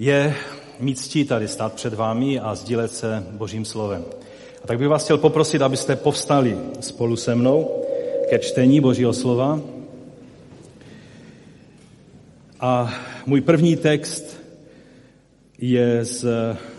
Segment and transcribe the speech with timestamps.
[0.00, 0.36] je
[0.78, 4.04] mít ctí tady stát před vámi a sdílet se Božím slovem.
[4.64, 7.84] A tak bych vás chtěl poprosit, abyste povstali spolu se mnou
[8.30, 9.60] ke čtení Božího slova.
[12.60, 12.94] A
[13.26, 14.40] můj první text
[15.58, 16.26] je z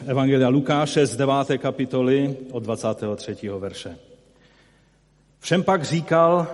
[0.05, 1.33] Evangelia Lukáše z 9.
[1.57, 3.49] kapitoly od 23.
[3.59, 3.97] verše.
[5.39, 6.47] Všem pak říkal,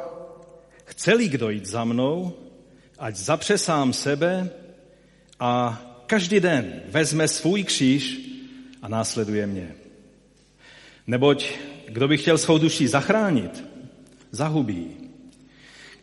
[0.86, 2.34] chce-li kdo jít za mnou,
[2.99, 4.49] ať zapře sám sebe
[5.39, 8.20] a každý den vezme svůj kříž
[8.82, 9.75] a následuje mě.
[11.07, 11.52] Neboť
[11.88, 13.64] kdo by chtěl svou duši zachránit,
[14.32, 14.88] zahubí.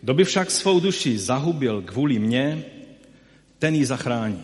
[0.00, 2.64] Kdo by však svou duši zahubil kvůli mně,
[3.58, 4.42] ten ji zachrání.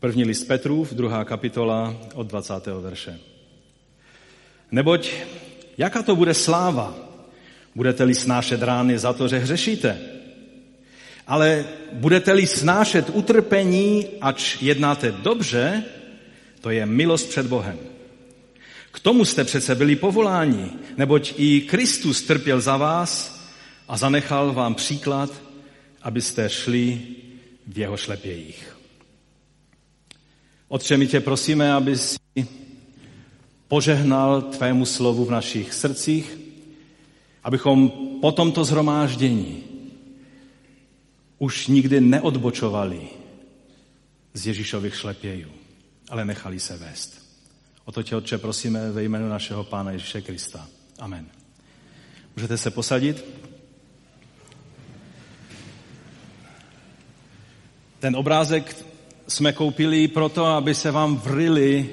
[0.00, 2.66] První list Petrův, druhá kapitola od 20.
[2.66, 3.18] verše.
[4.70, 5.12] Neboť
[5.78, 6.94] jaká to bude sláva,
[7.74, 10.13] budete-li snášet rány za to, že hřešíte?
[11.26, 15.84] Ale budete-li snášet utrpení, ač jednáte dobře,
[16.60, 17.78] to je milost před Bohem.
[18.92, 23.40] K tomu jste přece byli povoláni, neboť i Kristus trpěl za vás
[23.88, 25.42] a zanechal vám příklad,
[26.02, 27.00] abyste šli
[27.66, 28.76] v jeho šlepějích.
[30.68, 32.18] Otče, my tě prosíme, aby si
[33.68, 36.38] požehnal tvému slovu v našich srdcích,
[37.44, 37.88] abychom
[38.20, 39.73] po tomto zhromáždění
[41.44, 43.00] už nikdy neodbočovali
[44.34, 45.48] z Ježíšových šlepějů,
[46.08, 47.20] ale nechali se vést.
[47.84, 50.68] O to tě, Otče, prosíme ve jménu našeho Pána Ježíše Krista.
[50.98, 51.26] Amen.
[52.36, 53.24] Můžete se posadit?
[58.00, 58.86] Ten obrázek
[59.28, 61.90] jsme koupili proto, aby se vám vrily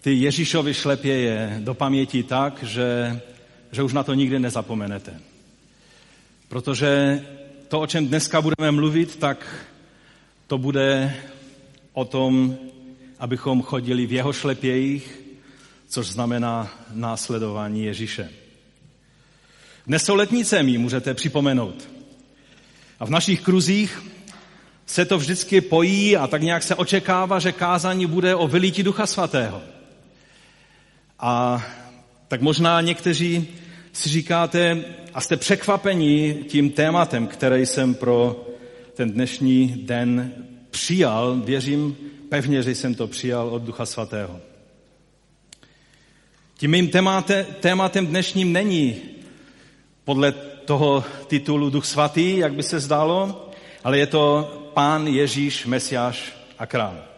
[0.00, 3.20] ty Ježíšovy šlepěje do paměti tak, že,
[3.72, 5.20] že už na to nikdy nezapomenete.
[6.48, 7.22] Protože
[7.74, 9.66] to, o čem dneska budeme mluvit, tak
[10.46, 11.14] to bude
[11.92, 12.56] o tom,
[13.18, 15.20] abychom chodili v jeho šlepějích,
[15.88, 18.30] což znamená následování Ježíše.
[19.86, 21.88] Dnes jsou letnice, mi můžete připomenout.
[23.00, 24.02] A v našich kruzích
[24.86, 29.06] se to vždycky pojí a tak nějak se očekává, že kázání bude o vylítí Ducha
[29.06, 29.62] Svatého.
[31.18, 31.64] A
[32.28, 33.48] tak možná někteří
[33.94, 34.84] si říkáte
[35.14, 38.46] a jste překvapeni tím tématem, který jsem pro
[38.94, 40.32] ten dnešní den
[40.70, 41.36] přijal.
[41.44, 41.96] Věřím
[42.28, 44.40] pevně, že jsem to přijal od Ducha Svatého.
[46.56, 48.96] Tím mým tématem, tématem dnešním není
[50.04, 50.32] podle
[50.64, 53.50] toho titulu Duch Svatý, jak by se zdálo,
[53.84, 57.13] ale je to Pán Ježíš, Mesiáš a Král.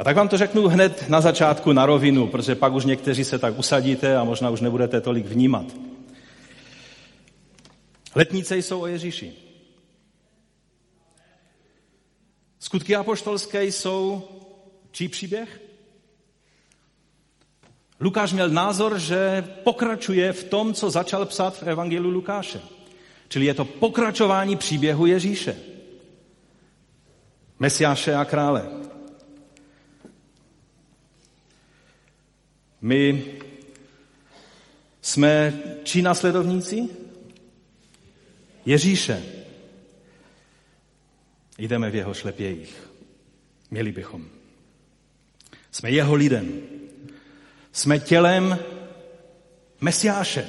[0.00, 3.38] A tak vám to řeknu hned na začátku na rovinu, protože pak už někteří se
[3.38, 5.66] tak usadíte a možná už nebudete tolik vnímat.
[8.14, 9.32] Letnice jsou o Ježíši.
[12.58, 14.28] Skutky apoštolské jsou
[14.90, 15.60] čí příběh?
[18.00, 22.60] Lukáš měl názor, že pokračuje v tom, co začal psát v Evangeliu Lukáše.
[23.28, 25.56] Čili je to pokračování příběhu Ježíše.
[27.58, 28.79] Mesiáše a krále.
[32.80, 33.24] My
[35.02, 36.88] jsme čí následovníci?
[38.66, 39.22] Ježíše.
[41.58, 42.90] Jdeme v jeho šlepějích.
[43.70, 44.28] Měli bychom.
[45.70, 46.62] Jsme jeho lidem.
[47.72, 48.58] Jsme tělem
[49.80, 50.46] Mesiáše.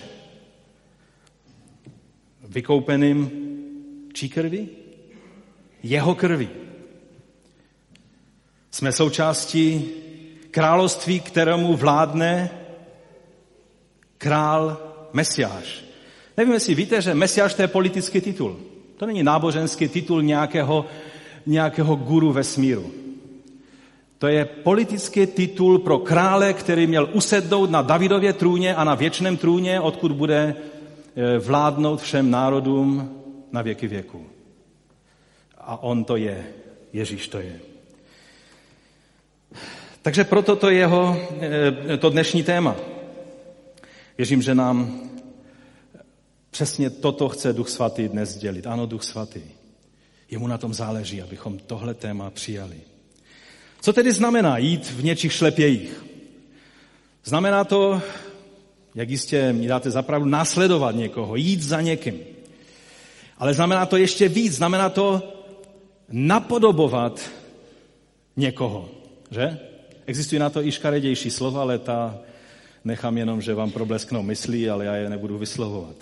[2.44, 3.31] Vykoupeným
[4.14, 4.70] čí krvi?
[5.84, 6.50] Jeho krvi.
[8.72, 9.90] Jsme součástí
[10.51, 12.50] království, kterému vládne
[14.17, 14.78] král
[15.13, 15.84] Mesiáš.
[16.38, 18.57] Nevím, jestli víte, že Mesiáš to je politický titul.
[18.97, 20.85] To není náboženský titul nějakého,
[21.45, 22.91] nějakého guru vesmíru.
[24.17, 29.38] To je politický titul pro krále, který měl usednout na Davidově trůně a na věčném
[29.38, 33.09] trůně, odkud bude eh, vládnout všem národům
[33.51, 34.25] na věky věku.
[35.57, 36.45] A on to je,
[36.93, 37.71] Ježíš to je.
[40.02, 42.76] Takže proto to je jeho, eh, to dnešní téma.
[44.18, 45.09] Věřím, že nám
[46.52, 48.68] přesně toto chce Duch Svatý dnes sdělit.
[48.68, 49.42] Ano, Duch Svatý.
[50.30, 52.78] Jemu na tom záleží, abychom tohle téma přijali.
[53.82, 56.06] Co tedy znamená jít v něčích šlepějích?
[57.24, 58.02] Znamená to,
[58.96, 62.20] jak jistě mi dáte zapravdu, následovat někoho, jít za někým.
[63.38, 65.22] Ale znamená to ještě víc, znamená to
[66.09, 67.30] napodobovat
[68.38, 68.90] někoho,
[69.32, 69.71] že?
[70.11, 72.19] Existují na to i škaredější slova, ale ta
[72.84, 75.96] nechám jenom, že vám problesknou myslí, ale já je nebudu vyslovovat.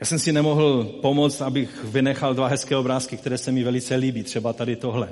[0.00, 4.22] Já jsem si nemohl pomoct, abych vynechal dva hezké obrázky, které se mi velice líbí,
[4.22, 5.08] třeba tady tohle.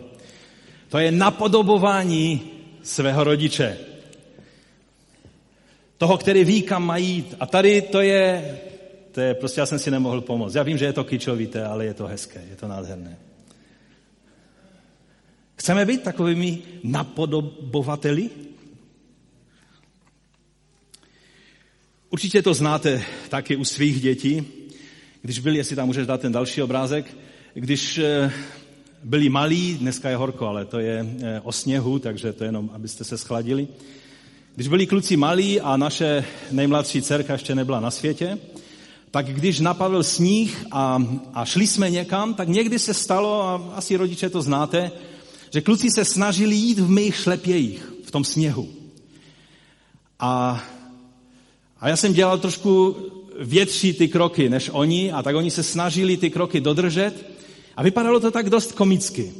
[0.88, 2.40] To je napodobování
[2.82, 3.78] svého rodiče.
[5.98, 7.36] Toho, který ví, kam mají jít.
[7.40, 8.58] A tady to je,
[9.12, 10.54] to je, prostě já jsem si nemohl pomoct.
[10.54, 13.35] Já vím, že je to kyčovité, ale je to hezké, je to nádherné.
[15.56, 18.30] Chceme být takovými napodobovateli?
[22.10, 24.44] Určitě to znáte taky u svých dětí,
[25.22, 27.16] když byli, jestli tam můžeš dát ten další obrázek,
[27.54, 28.32] když eh,
[29.02, 32.70] byli malí, dneska je horko, ale to je eh, o sněhu, takže to je jenom,
[32.72, 33.68] abyste se schladili.
[34.54, 38.38] Když byli kluci malí a naše nejmladší dcerka ještě nebyla na světě,
[39.10, 41.04] tak když napadl sníh a,
[41.34, 44.90] a šli jsme někam, tak někdy se stalo, a asi rodiče to znáte,
[45.56, 48.68] že kluci se snažili jít v mých šlepějích, v tom sněhu.
[50.18, 50.62] A,
[51.80, 52.96] a já jsem dělal trošku
[53.40, 57.30] větší ty kroky než oni a tak oni se snažili ty kroky dodržet
[57.76, 59.32] a vypadalo to tak dost komicky.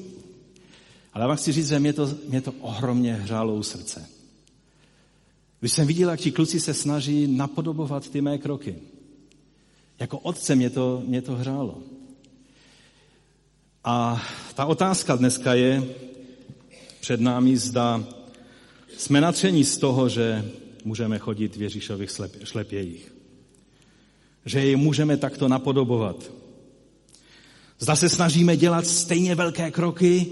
[1.13, 4.09] Ale já vám chci říct, že mě to, mě to ohromně hřálo u srdce.
[5.61, 8.75] Když jsem viděl, jak ti kluci se snaží napodobovat ty mé kroky.
[9.99, 11.79] Jako otce mě to, mě to hřálo.
[13.85, 14.23] A
[14.55, 16.06] ta otázka dneska je
[17.07, 18.05] před námi, zda
[18.97, 20.45] jsme natření z toho, že
[20.85, 22.11] můžeme chodit v Ježíšových
[22.45, 23.15] šlepějích.
[24.47, 26.33] Že je můžeme takto napodobovat.
[27.79, 30.27] Zda se snažíme dělat stejně velké kroky,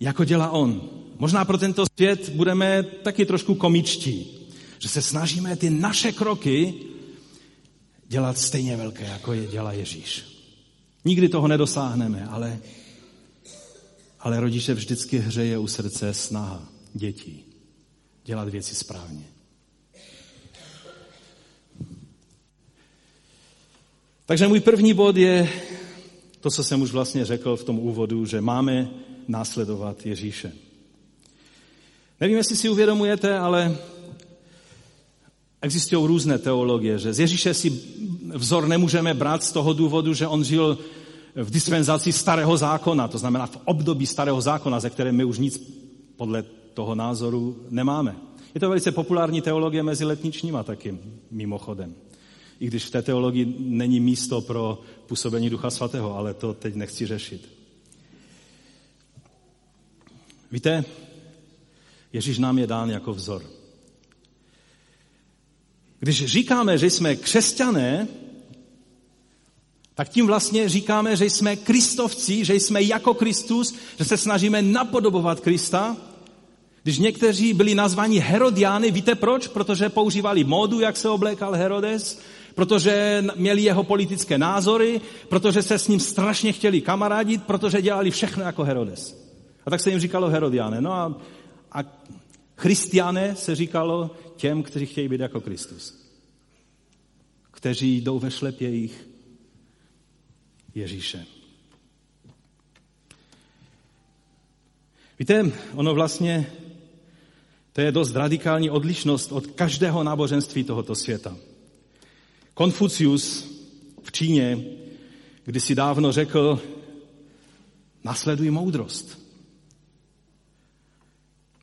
[0.00, 0.90] jako dělá on.
[1.18, 4.48] Možná pro tento svět budeme taky trošku komičtí,
[4.78, 6.74] že se snažíme ty naše kroky
[8.08, 10.24] dělat stejně velké, jako je dělá Ježíš.
[11.04, 12.58] Nikdy toho nedosáhneme, ale,
[14.20, 17.44] ale rodiče vždycky hřeje u srdce snaha dětí
[18.24, 19.24] dělat věci správně.
[24.26, 25.52] Takže můj první bod je
[26.40, 28.90] to, co jsem už vlastně řekl v tom úvodu, že máme
[29.28, 30.52] následovat Ježíše.
[32.20, 33.76] Nevím, jestli si uvědomujete, ale
[35.62, 37.82] existují různé teologie, že z Ježíše si
[38.34, 40.78] vzor nemůžeme brát z toho důvodu, že on žil
[41.34, 45.62] v dispenzaci starého zákona, to znamená v období starého zákona, ze které my už nic
[46.16, 46.42] podle
[46.74, 48.16] toho názoru nemáme.
[48.54, 50.98] Je to velice populární teologie mezi letničníma taky,
[51.30, 51.94] mimochodem.
[52.60, 57.06] I když v té teologii není místo pro působení Ducha Svatého, ale to teď nechci
[57.06, 57.48] řešit.
[60.52, 60.84] Víte,
[62.12, 63.42] Ježíš nám je dán jako vzor.
[66.00, 68.08] Když říkáme, že jsme křesťané,
[70.00, 75.40] tak tím vlastně říkáme, že jsme kristovci, že jsme jako Kristus, že se snažíme napodobovat
[75.40, 75.96] Krista.
[76.82, 79.48] Když někteří byli nazvaní Herodiány, víte proč?
[79.48, 82.20] Protože používali módu, jak se oblékal Herodes,
[82.54, 88.42] protože měli jeho politické názory, protože se s ním strašně chtěli kamarádit, protože dělali všechno
[88.42, 89.28] jako Herodes.
[89.66, 90.80] A tak se jim říkalo Herodiáne.
[90.80, 91.20] No a,
[91.72, 91.78] a
[92.56, 95.94] Christiane se říkalo těm, kteří chtějí být jako Kristus.
[97.50, 99.09] Kteří jdou ve šlepějích
[100.80, 101.26] Ježíše.
[105.18, 106.52] Víte, ono vlastně,
[107.72, 111.36] to je dost radikální odlišnost od každého náboženství tohoto světa.
[112.54, 113.50] Konfucius
[114.02, 114.64] v Číně
[115.44, 116.62] kdysi dávno řekl,
[118.04, 119.18] nasleduj moudrost.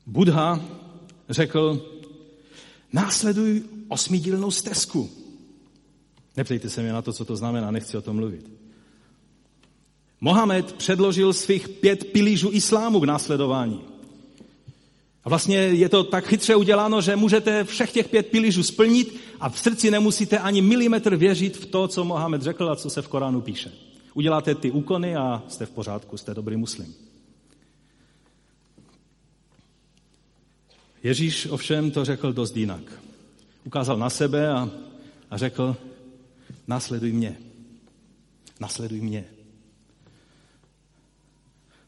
[0.06, 0.62] Buddha
[1.30, 1.90] řekl,
[2.94, 5.10] následuj osmidílnou stezku.
[6.36, 8.57] Neptejte se mě na to, co to znamená, nechci o tom mluvit.
[10.22, 13.82] Mohamed předložil svých pět pilířů islámu k následování.
[15.24, 19.50] A vlastně je to tak chytře uděláno, že můžete všech těch pět pilířů splnit a
[19.50, 23.08] v srdci nemusíte ani milimetr věřit v to, co Mohamed řekl a co se v
[23.08, 23.72] Koránu píše.
[24.14, 26.94] Uděláte ty úkony a jste v pořádku, jste dobrý muslim.
[31.04, 32.82] Ježíš ovšem to řekl dost jinak.
[33.66, 34.70] Ukázal na sebe a,
[35.32, 35.76] a řekl,
[36.68, 37.38] následuj mě.
[38.60, 39.37] Následuj mě.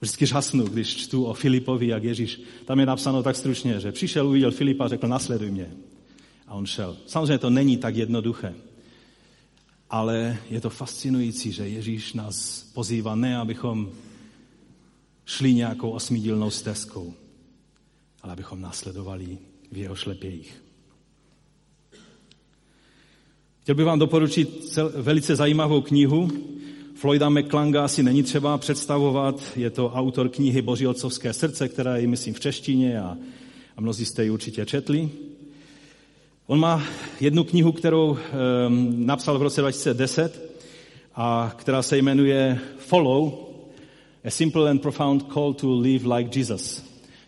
[0.01, 4.27] Vždycky žasnu, když čtu o Filipovi, jak Ježíš, tam je napsáno tak stručně, že přišel,
[4.27, 5.71] uviděl Filipa a řekl, nasleduj mě.
[6.47, 6.97] A on šel.
[7.05, 8.55] Samozřejmě to není tak jednoduché,
[9.89, 13.91] ale je to fascinující, že Ježíš nás pozývá ne, abychom
[15.25, 17.13] šli nějakou osmidílnou stezkou,
[18.21, 19.37] ale abychom následovali
[19.71, 20.63] v jeho šlepějích.
[23.61, 26.31] Chtěl bych vám doporučit cel, velice zajímavou knihu.
[26.99, 29.43] Floyda McClanga asi není třeba představovat.
[29.55, 33.17] Je to autor knihy Boží otcovské srdce, která je, myslím, v češtině a,
[33.77, 35.09] a mnozí jste ji určitě četli.
[36.47, 36.83] On má
[37.19, 40.61] jednu knihu, kterou um, napsal v roce 2010
[41.15, 43.33] a která se jmenuje Follow,
[44.23, 46.83] a simple and profound call to live like Jesus.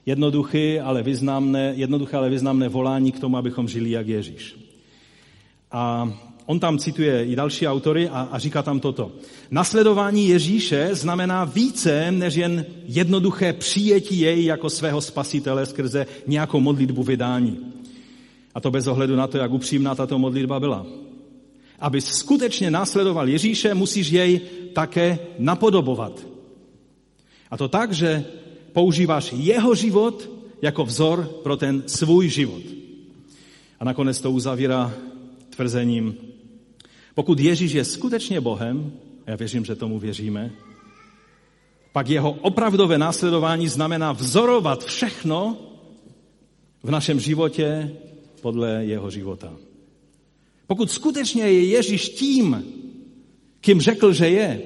[0.05, 4.55] Jednoduché, ale významné, jednoduché, ale významné volání k tomu, abychom žili jak Ježíš.
[5.71, 6.13] A
[6.51, 9.11] on tam cituje i další autory a, a říká tam toto.
[9.51, 17.03] Nasledování Ježíše znamená více než jen jednoduché přijetí jej jako svého spasitele skrze nějakou modlitbu
[17.03, 17.57] vydání.
[18.55, 20.85] A to bez ohledu na to, jak upřímná tato modlitba byla.
[21.79, 24.41] Aby skutečně následoval Ježíše, musíš jej
[24.73, 26.27] také napodobovat.
[27.51, 28.25] A to tak, že
[28.73, 30.29] používáš jeho život
[30.61, 32.63] jako vzor pro ten svůj život.
[33.79, 34.91] A nakonec to uzavírá
[35.55, 36.30] tvrzením,
[37.15, 38.91] pokud Ježíš je skutečně Bohem,
[39.27, 40.51] já věřím, že tomu věříme,
[41.91, 45.57] pak jeho opravdové následování znamená vzorovat všechno
[46.83, 47.91] v našem životě
[48.41, 49.53] podle jeho života.
[50.67, 52.65] Pokud skutečně je Ježíš tím,
[53.61, 54.61] kým řekl, že je,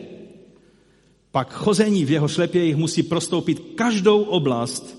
[1.32, 4.98] pak chození v jeho šlepějích musí prostoupit každou oblast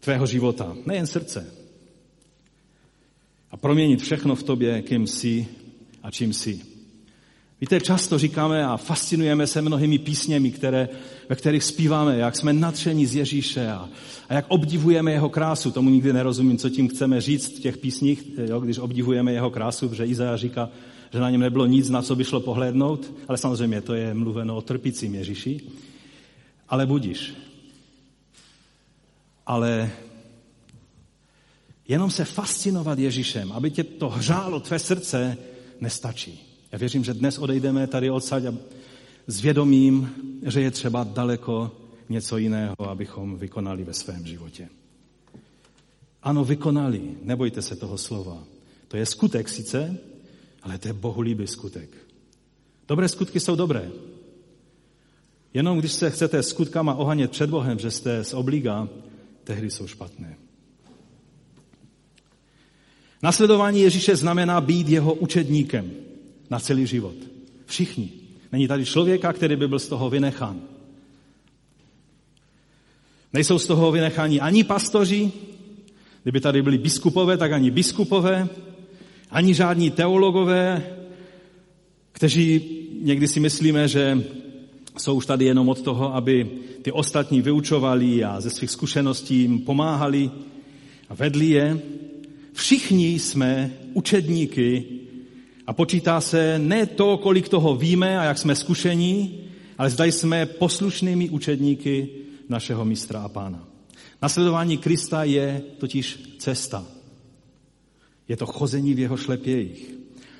[0.00, 1.54] tvého života, nejen srdce.
[3.50, 5.46] A proměnit všechno v tobě, kým jsi
[6.06, 6.60] a čím jsi.
[7.60, 10.88] Víte, často říkáme a fascinujeme se mnohými písněmi, které,
[11.28, 13.88] ve kterých zpíváme, jak jsme natření z Ježíše a,
[14.28, 15.70] a jak obdivujeme jeho krásu.
[15.70, 19.88] Tomu nikdy nerozumím, co tím chceme říct v těch písních, jo, když obdivujeme jeho krásu,
[19.88, 20.68] protože Izaja říká,
[21.12, 24.56] že na něm nebylo nic, na co by šlo pohlédnout, ale samozřejmě to je mluveno
[24.56, 25.60] o trpícím Ježíši.
[26.68, 27.34] Ale budíš.
[29.46, 29.90] Ale
[31.88, 35.38] jenom se fascinovat Ježíšem, aby tě to hřálo tvé srdce,
[35.80, 36.56] nestačí.
[36.72, 38.42] Já věřím, že dnes odejdeme tady odsaď
[39.26, 40.10] s vědomím,
[40.42, 41.72] že je třeba daleko
[42.08, 44.68] něco jiného, abychom vykonali ve svém životě.
[46.22, 48.44] Ano, vykonali, nebojte se toho slova.
[48.88, 49.98] To je skutek sice,
[50.62, 51.90] ale to je bohulíbý skutek.
[52.88, 53.90] Dobré skutky jsou dobré.
[55.54, 58.88] Jenom když se chcete skutkama ohanět před Bohem, že jste z obliga,
[59.44, 60.36] tehdy jsou špatné.
[63.22, 65.90] Nasledování Ježíše znamená být jeho učedníkem
[66.50, 67.14] na celý život.
[67.66, 68.10] Všichni.
[68.52, 70.60] Není tady člověka, který by byl z toho vynechán.
[73.32, 75.32] Nejsou z toho vynecháni ani pastoři,
[76.22, 78.48] kdyby tady byli biskupové, tak ani biskupové,
[79.30, 80.86] ani žádní teologové,
[82.12, 82.60] kteří
[83.02, 84.24] někdy si myslíme, že
[84.98, 86.50] jsou už tady jenom od toho, aby
[86.82, 90.30] ty ostatní vyučovali a ze svých zkušeností jim pomáhali
[91.08, 91.80] a vedli je.
[92.56, 94.84] Všichni jsme učedníky
[95.66, 99.40] a počítá se ne to, kolik toho víme a jak jsme zkušení,
[99.78, 102.08] ale zda jsme poslušnými učedníky
[102.48, 103.68] našeho mistra a pána.
[104.22, 106.84] Nasledování Krista je totiž cesta.
[108.28, 109.94] Je to chození v jeho šlepějích.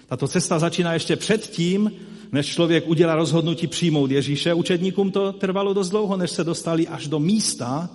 [0.07, 1.93] Tato cesta začíná ještě předtím,
[2.33, 4.55] než člověk udělá rozhodnutí přijmout Ježíše.
[4.55, 7.91] Učedníkům to trvalo dost dlouho, než se dostali až do místa,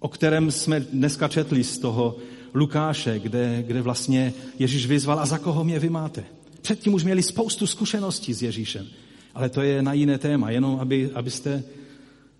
[0.00, 2.16] o kterém jsme dneska četli z toho
[2.56, 6.24] Lukáše, kde, kde vlastně Ježíš vyzval, a za koho mě vy máte?
[6.62, 8.86] Předtím už měli spoustu zkušeností s Ježíšem,
[9.34, 11.64] ale to je na jiné téma, jenom aby, abyste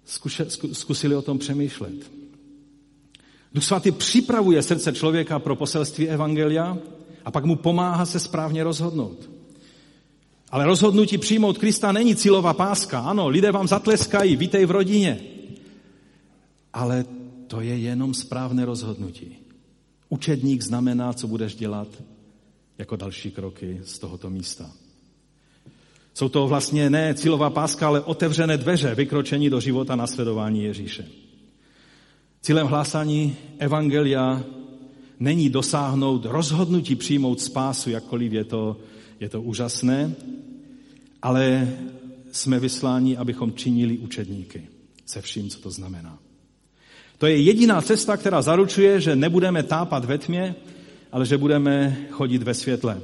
[0.04, 2.11] zkuše, zkusili o tom přemýšlet.
[3.54, 6.78] Duch svatý připravuje srdce člověka pro poselství Evangelia
[7.25, 9.30] a pak mu pomáhá se správně rozhodnout.
[10.50, 13.00] Ale rozhodnutí přijmout Krista není cílová páska.
[13.00, 15.20] Ano, lidé vám zatleskají, vítej v rodině.
[16.73, 17.04] Ale
[17.46, 19.46] to je jenom správné rozhodnutí.
[20.08, 21.88] Učedník znamená, co budeš dělat
[22.78, 24.70] jako další kroky z tohoto místa.
[26.14, 31.08] Jsou to vlastně ne cílová páska, ale otevřené dveře vykročení do života nasledování Ježíše.
[32.42, 34.44] Cílem hlásání Evangelia
[35.20, 38.76] není dosáhnout rozhodnutí přijmout spásu, jakkoliv je to,
[39.20, 40.14] je to úžasné,
[41.22, 41.68] ale
[42.32, 44.68] jsme vysláni, abychom činili učedníky
[45.06, 46.18] se vším, co to znamená.
[47.18, 50.54] To je jediná cesta, která zaručuje, že nebudeme tápat ve tmě,
[51.12, 53.00] ale že budeme chodit ve světle.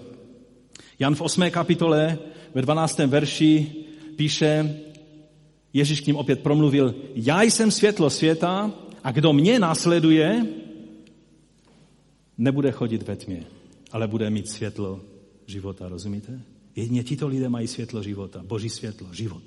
[0.98, 1.50] Jan v 8.
[1.50, 2.18] kapitole
[2.54, 2.98] ve 12.
[2.98, 3.72] verši
[4.16, 4.76] píše,
[5.72, 8.72] Ježíš k ním opět promluvil, já jsem světlo světa
[9.04, 10.46] a kdo mě následuje,
[12.38, 13.44] nebude chodit ve tmě,
[13.92, 15.00] ale bude mít světlo
[15.46, 16.40] života, rozumíte?
[16.76, 19.42] Jedině tito lidé mají světlo života, boží světlo, život.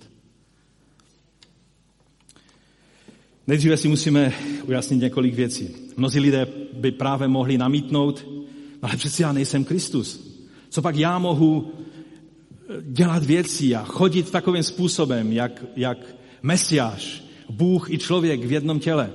[3.47, 4.33] Nejdříve si musíme
[4.67, 5.69] ujasnit několik věcí.
[5.97, 8.27] Mnozí lidé by právě mohli namítnout,
[8.81, 10.35] ale přeci já nejsem Kristus.
[10.69, 17.89] Co pak já mohu eh, dělat věci a chodit takovým způsobem, jak, jak Mesiáš, Bůh
[17.89, 19.11] i člověk v jednom těle?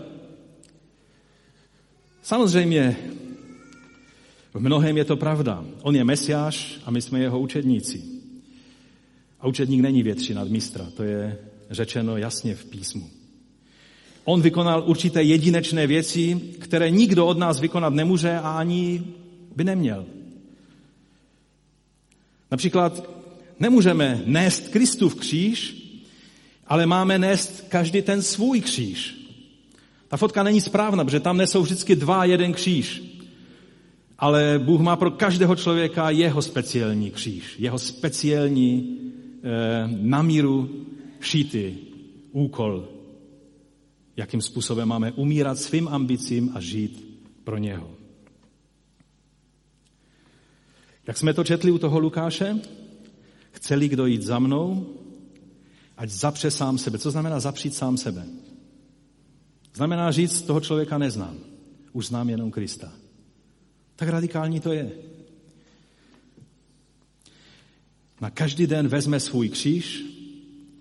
[2.23, 2.97] Samozřejmě,
[4.55, 5.65] v mnohem je to pravda.
[5.83, 8.03] On je Mesiáš a my jsme jeho učedníci.
[9.41, 11.39] A učedník není větší nad mistra, to je
[11.71, 13.20] řečeno jasně v písmu.
[14.25, 19.03] On vykonal určité jedinečné věci, které nikdo od nás vykonat nemůže a ani
[19.57, 20.07] by neměl.
[22.50, 23.11] Například
[23.61, 25.77] nemůžeme nést Kristův kříž,
[26.67, 29.17] ale máme nést každý ten svůj kříž.
[30.09, 33.03] Ta fotka není správná, protože tam nesou vždycky dva jeden kříž.
[34.19, 38.99] Ale Bůh má pro každého člověka jeho speciální kříž, jeho speciální
[39.43, 40.71] eh, namíru
[41.21, 41.75] šítý
[42.33, 42.89] úkol,
[44.21, 47.91] jakým způsobem máme umírat svým ambicím a žít pro něho.
[51.07, 52.61] Jak jsme to četli u toho Lukáše?
[53.53, 54.97] Chceli kdo jít za mnou,
[55.97, 56.99] ať zapře sám sebe.
[56.99, 58.27] Co znamená zapřít sám sebe?
[59.75, 61.37] Znamená říct, toho člověka neznám.
[61.93, 62.93] Už znám jenom Krista.
[63.97, 64.93] Tak radikální to je.
[68.21, 70.05] Na každý den vezme svůj kříž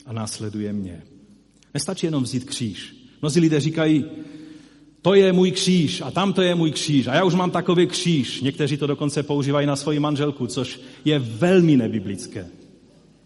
[0.06, 1.04] a následuje mě.
[1.74, 2.99] Nestačí jenom vzít kříž.
[3.22, 4.06] Mnozí lidé říkají,
[5.02, 7.88] to je můj kříž a tam to je můj kříž a já už mám takový
[7.88, 8.42] kříž.
[8.42, 12.48] Někteří to dokonce používají na svoji manželku, což je velmi nebiblické.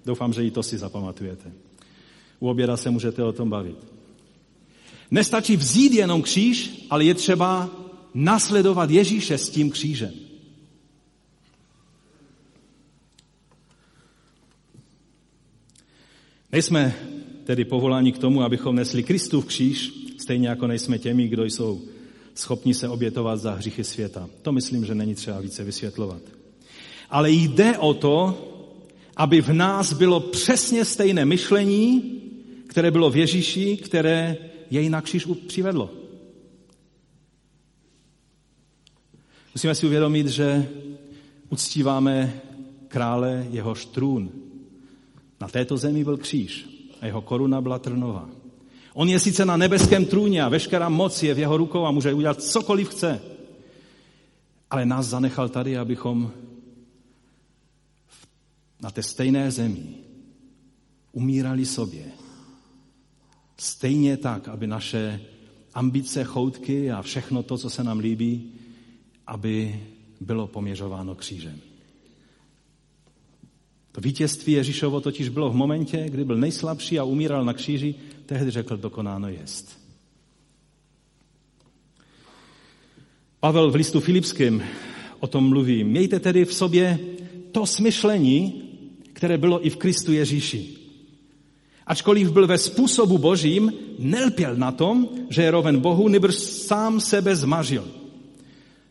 [0.05, 1.51] Doufám, že i to si zapamatujete.
[2.39, 3.77] U oběda se můžete o tom bavit.
[5.11, 7.69] Nestačí vzít jenom kříž, ale je třeba
[8.13, 10.11] nasledovat Ježíše s tím křížem.
[16.51, 16.95] Nejsme
[17.43, 21.81] tedy povoláni k tomu, abychom nesli Kristův kříž, stejně jako nejsme těmi, kdo jsou
[22.35, 24.29] schopni se obětovat za hříchy světa.
[24.41, 26.21] To myslím, že není třeba více vysvětlovat.
[27.09, 28.49] Ale jde o to,
[29.15, 32.21] aby v nás bylo přesně stejné myšlení,
[32.67, 34.37] které bylo v Ježíši, které
[34.69, 35.89] jej na kříž přivedlo.
[39.55, 40.67] Musíme si uvědomit, že
[41.49, 42.41] uctíváme
[42.87, 44.31] krále jeho trůn.
[45.41, 46.72] Na této zemi byl kříž
[47.03, 48.29] a jeho koruna byla trnová.
[48.93, 52.13] On je sice na nebeském trůně a veškerá moc je v jeho rukou a může
[52.13, 53.21] udělat cokoliv chce.
[54.69, 56.31] Ale nás zanechal tady, abychom
[58.81, 59.95] na té stejné zemi
[61.11, 62.05] umírali sobě.
[63.57, 65.21] Stejně tak, aby naše
[65.73, 68.53] ambice, choutky a všechno to, co se nám líbí,
[69.27, 69.83] aby
[70.21, 71.72] bylo poměřováno křížem.
[73.93, 78.51] To vítězství Ježíšovo totiž bylo v momentě, kdy byl nejslabší a umíral na kříži, tehdy
[78.51, 79.79] řekl, dokonáno jest.
[83.39, 84.63] Pavel v listu Filipském
[85.19, 85.83] o tom mluví.
[85.83, 86.99] Mějte tedy v sobě
[87.51, 88.63] to smyšlení,
[89.13, 90.69] které bylo i v Kristu Ježíši.
[91.87, 97.35] Ačkoliv byl ve způsobu božím, nelpěl na tom, že je roven Bohu, nebrž sám sebe
[97.35, 97.87] zmažil.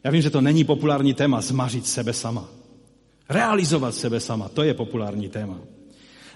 [0.05, 2.62] Já vím, že to není populární téma, zmařit sebe sama.
[3.29, 5.59] Realizovat sebe sama, to je populární téma.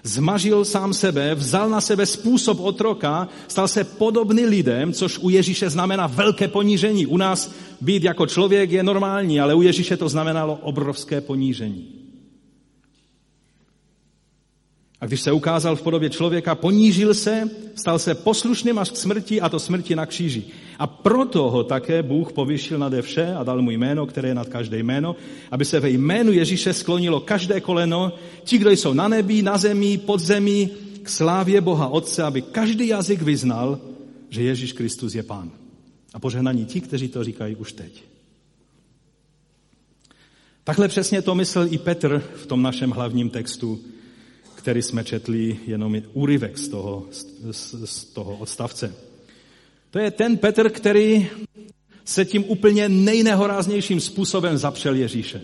[0.03, 5.69] Zmažil sám sebe, vzal na sebe způsob otroka, stal se podobný lidem, což u Ježíše
[5.69, 7.05] znamená velké ponížení.
[7.05, 11.96] U nás být jako člověk je normální, ale u Ježíše to znamenalo obrovské ponížení.
[15.01, 19.41] A když se ukázal v podobě člověka, ponížil se, stal se poslušným až k smrti
[19.41, 20.43] a to smrti na kříži.
[20.79, 24.49] A proto ho také Bůh povyšil nade vše a dal mu jméno, které je nad
[24.49, 25.15] každé jméno,
[25.51, 29.97] aby se ve jménu Ježíše sklonilo každé koleno, ti, kdo jsou na nebi, na zemi,
[29.97, 30.69] pod zemi,
[31.03, 33.79] k slávě Boha Otce, aby každý jazyk vyznal,
[34.29, 35.51] že Ježíš Kristus je Pán.
[36.13, 38.03] A požehnaní ti, kteří to říkají už teď.
[40.63, 43.79] Takhle přesně to myslel i Petr v tom našem hlavním textu,
[44.67, 47.05] který jsme četli jenom úryvek z toho,
[47.51, 48.95] z, z toho odstavce.
[49.91, 51.27] To je ten Petr, který
[52.05, 55.41] se tím úplně nejnehoráznějším způsobem zapřel Ježíše.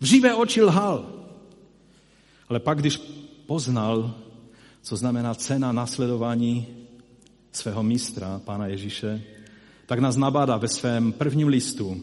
[0.00, 1.26] V živé oči lhal.
[2.48, 2.96] Ale pak, když
[3.46, 4.14] poznal,
[4.82, 6.66] co znamená cena nasledování
[7.52, 9.22] svého mistra, pána Ježíše,
[9.86, 12.02] tak nás nabádá ve svém prvním listu,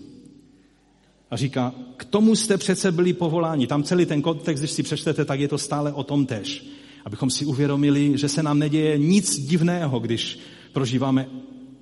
[1.32, 3.68] a říká, k tomu jste přece byli povoláni.
[3.68, 6.66] Tam celý ten kontext, když si přečtete, tak je to stále o tom tež.
[7.06, 10.40] Abychom si uvědomili, že se nám neděje nic divného, když
[10.74, 11.30] prožíváme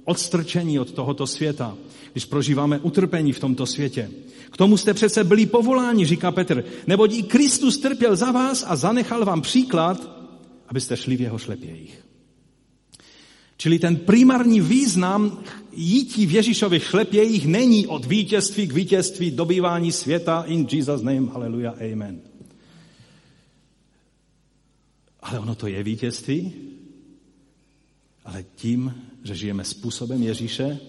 [0.05, 1.77] odstrčení od tohoto světa,
[2.11, 4.11] když prožíváme utrpení v tomto světě.
[4.51, 8.75] K tomu jste přece byli povoláni, říká Petr, neboť i Kristus trpěl za vás a
[8.75, 10.09] zanechal vám příklad,
[10.67, 12.05] abyste šli v jeho šlepějích.
[13.57, 15.43] Čili ten primární význam
[15.79, 21.81] jítí v Ježíšových šlepějích není od vítězství k vítězství dobývání světa in Jesus name, hallelujah,
[21.81, 22.21] amen.
[25.19, 26.53] Ale ono to je vítězství,
[28.25, 30.79] ale tím, že žijeme způsobem Ježíše,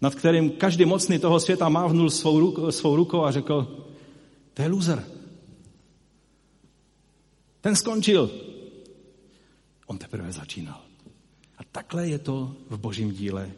[0.00, 3.86] nad kterým každý mocný toho světa mávnul svou, rukou, svou rukou a řekl,
[4.54, 5.04] to je loser.
[7.60, 8.30] Ten skončil.
[9.86, 10.80] On teprve začínal.
[11.58, 13.52] A takhle je to v božím díle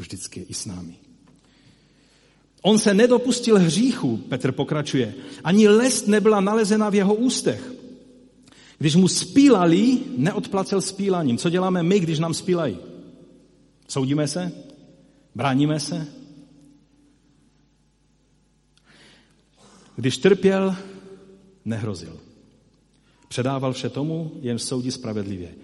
[0.00, 0.94] vždycky i s námi.
[2.62, 5.14] On se nedopustil hříchu, Petr pokračuje.
[5.44, 7.72] Ani lest nebyla nalezena v jeho ústech.
[8.78, 11.38] Když mu spílali, neodplacel spílaním.
[11.38, 12.78] Co děláme my, když nám spílají?
[13.88, 14.52] Soudíme se?
[15.34, 16.06] Bráníme se?
[19.96, 20.76] Když trpěl,
[21.64, 22.20] nehrozil.
[23.28, 25.54] Předával vše tomu, jen soudí spravedlivě.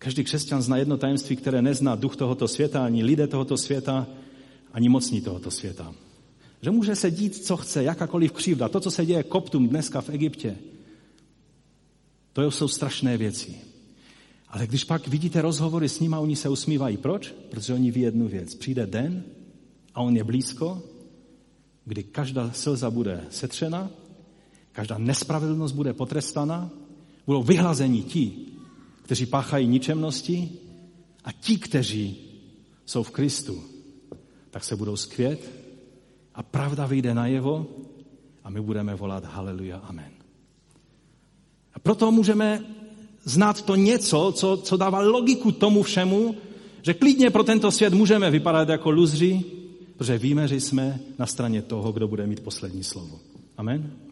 [0.00, 4.06] Každý křesťan zná jedno tajemství, které nezná duch tohoto světa, ani lidé tohoto světa,
[4.72, 5.94] ani mocní tohoto světa.
[6.62, 8.68] Že může se dít, co chce, jakákoliv křivda.
[8.68, 10.56] To, co se děje koptům dneska v Egyptě,
[12.32, 13.54] to jsou strašné věci.
[14.48, 16.96] Ale když pak vidíte rozhovory s nimi, oni se usmívají.
[16.96, 17.34] Proč?
[17.50, 18.54] Protože oni ví jednu věc.
[18.54, 19.24] Přijde den
[19.94, 20.82] a on je blízko,
[21.84, 23.90] kdy každá slza bude setřena,
[24.72, 26.70] každá nespravedlnost bude potrestaná,
[27.26, 28.50] budou vyhlazeni ti,
[29.10, 30.48] kteří páchají ničemnosti
[31.24, 32.16] a ti, kteří
[32.86, 33.62] jsou v Kristu,
[34.50, 35.50] tak se budou skvět
[36.34, 37.66] a pravda vyjde najevo
[38.44, 40.10] a my budeme volat haleluja, amen.
[41.74, 42.64] A proto můžeme
[43.24, 46.34] znát to něco, co, co dává logiku tomu všemu,
[46.82, 49.44] že klidně pro tento svět můžeme vypadat jako luzři,
[49.96, 53.20] protože víme, že jsme na straně toho, kdo bude mít poslední slovo.
[53.56, 54.09] Amen?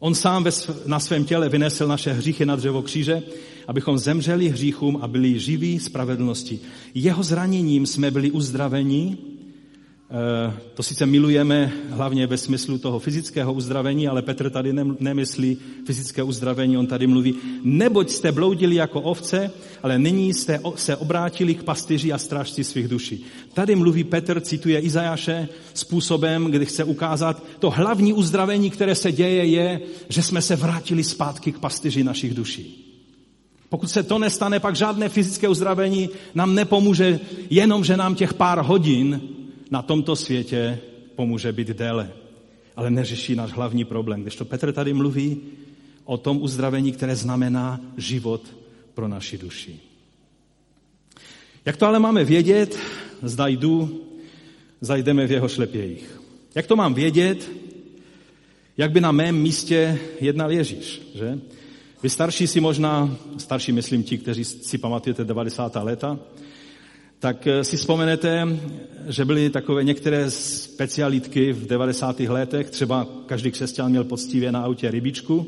[0.00, 0.44] On sám
[0.86, 3.22] na svém těle vynesl naše hříchy na dřevo kříže,
[3.68, 6.60] abychom zemřeli hříchům a byli živí spravedlnosti.
[6.94, 9.18] Jeho zraněním jsme byli uzdraveni
[10.74, 16.78] to sice milujeme hlavně ve smyslu toho fyzického uzdravení, ale Petr tady nemyslí fyzické uzdravení,
[16.78, 19.50] on tady mluví, neboť jste bloudili jako ovce,
[19.82, 23.24] ale nyní jste se obrátili k pastyři a strážci svých duší.
[23.54, 29.44] Tady mluví Petr, cituje Izajaše způsobem, kdy chce ukázat, to hlavní uzdravení, které se děje,
[29.44, 32.86] je, že jsme se vrátili zpátky k pastyři našich duší.
[33.68, 37.20] Pokud se to nestane, pak žádné fyzické uzdravení nám nepomůže,
[37.50, 39.20] jenom že nám těch pár hodin
[39.70, 40.78] na tomto světě
[41.14, 42.12] pomůže být déle,
[42.76, 44.22] ale neřeší náš hlavní problém.
[44.22, 45.40] Když to Petr tady mluví
[46.04, 48.56] o tom uzdravení, které znamená život
[48.94, 49.80] pro naši duši.
[51.64, 52.78] Jak to ale máme vědět,
[53.22, 54.04] zda jdu,
[54.80, 56.20] zajdeme v jeho šlepějích.
[56.54, 57.50] Jak to mám vědět,
[58.76, 61.38] jak by na mém místě jednal Ježíš, že?
[62.02, 65.76] Vy starší si možná, starší myslím ti, kteří si pamatujete 90.
[65.82, 66.18] léta,
[67.20, 68.48] tak eh, si vzpomenete,
[69.08, 72.20] že byly takové některé specialitky v 90.
[72.20, 75.46] letech, třeba každý křesťan měl poctivě na autě rybičku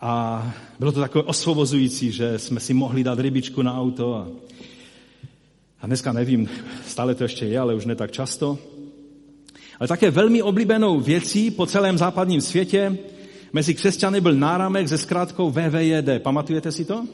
[0.00, 4.28] a bylo to takové osvobozující, že jsme si mohli dát rybičku na auto a,
[5.80, 6.48] a dneska nevím,
[6.86, 8.58] stále to ještě je, ale už ne tak často.
[9.80, 12.98] Ale také velmi oblíbenou věcí po celém západním světě
[13.52, 16.22] mezi křesťany byl náramek se zkrátkou VVJD.
[16.22, 17.06] Pamatujete si to?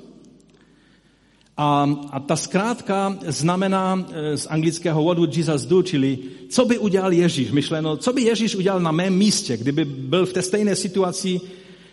[1.58, 6.18] A, a ta zkrátka znamená e, z anglického what would Jesus do, čili
[6.48, 10.32] co by udělal Ježíš, myšleno, co by Ježíš udělal na mém místě, kdyby byl v
[10.32, 11.40] té stejné situaci,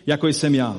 [0.06, 0.76] jako jsem já.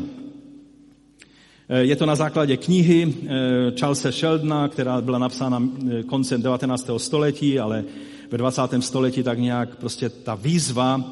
[1.69, 5.63] E, je to na základě knihy e, Charlesa Sheldona, která byla napsána
[6.05, 6.89] koncem 19.
[6.97, 7.83] století, ale
[8.31, 8.61] ve 20.
[8.79, 11.11] století tak nějak prostě ta výzva,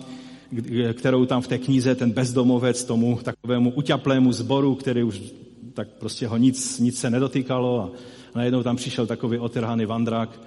[0.93, 5.21] kterou tam v té knize ten bezdomovec tomu takovému uťaplému zboru, který už
[5.75, 7.91] tak prostě ho nic, nic se nedotýkalo a
[8.35, 10.39] najednou tam přišel takový otrhaný vandrák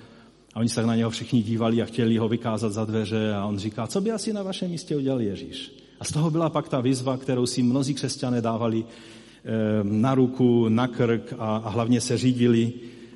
[0.55, 3.47] a oni se tak na něho všichni dívali a chtěli ho vykázat za dveře a
[3.47, 5.73] on říká, co by asi na vašem místě udělal Ježíš.
[6.01, 9.51] A z toho byla pak ta výzva, kterou si mnozí křesťané dávali eh,
[9.83, 12.73] na ruku, na krk a, a hlavně se řídili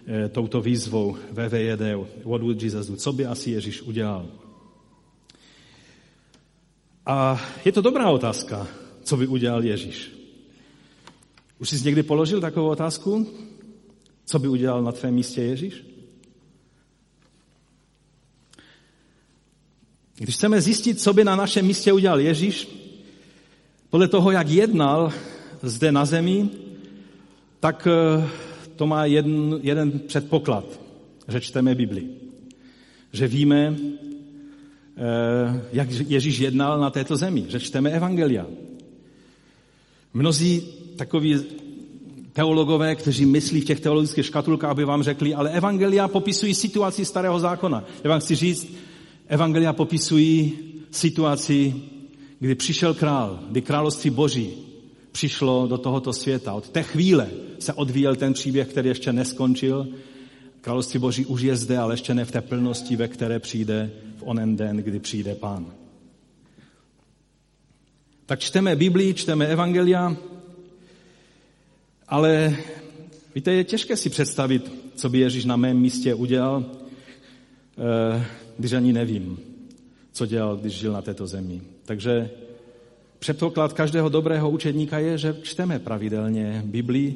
[0.07, 1.83] eh, touto výzvou VVJD,
[2.25, 4.27] what would Jesus do, co by asi Ježíš udělal.
[7.07, 8.67] A je to dobrá otázka,
[9.03, 10.22] co by udělal Ježíš.
[11.63, 13.27] Už jsi někdy položil takovou otázku?
[14.25, 15.85] Co by udělal na tvém místě Ježíš?
[20.19, 22.69] Když chceme zjistit, co by na našem místě udělal Ježíš,
[23.91, 25.13] podle toho, jak jednal
[25.63, 26.49] zde na zemi,
[27.61, 28.29] tak eh,
[28.77, 30.81] to má jeden, jeden předpoklad,
[31.29, 32.09] že čteme Bibli.
[33.13, 33.77] Že víme,
[34.97, 38.47] eh, jak Ježíš jednal na této zemi, že čteme Evangelia.
[40.15, 41.41] Mnozí takoví
[42.33, 47.41] teologové, kteří myslí v těch teologických škatulkách, aby vám řekli, ale evangelia popisují situaci starého
[47.41, 47.85] zákona.
[48.05, 48.75] Já vám chci říct,
[49.27, 50.53] evangelia popisují
[50.91, 51.75] situaci,
[52.39, 54.51] kdy přišel král, kdy království boží
[55.13, 56.53] přišlo do tohoto světa.
[56.53, 59.89] Od té chvíle se odvíjel ten příběh, který ještě neskončil.
[60.61, 64.23] Království boží už je zde, ale ještě ne v té plnosti, ve které přijde v
[64.25, 65.67] onen den, kdy přijde pán.
[68.27, 70.17] Tak čteme Biblii, čteme Evangelia,
[72.13, 72.57] ale
[73.35, 78.27] víte, je těžké si představit, co by Ježíš na mém místě udělal, eh,
[78.59, 79.39] když ani nevím,
[80.13, 81.63] co dělal, když žil na této zemi.
[81.85, 82.31] Takže
[83.19, 87.15] předpoklad každého dobrého učedníka je, že čteme pravidelně Biblii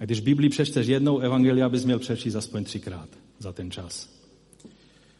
[0.00, 4.08] a když Biblii přečteš jednou, Evangelia bys měl přečíst aspoň třikrát za ten čas.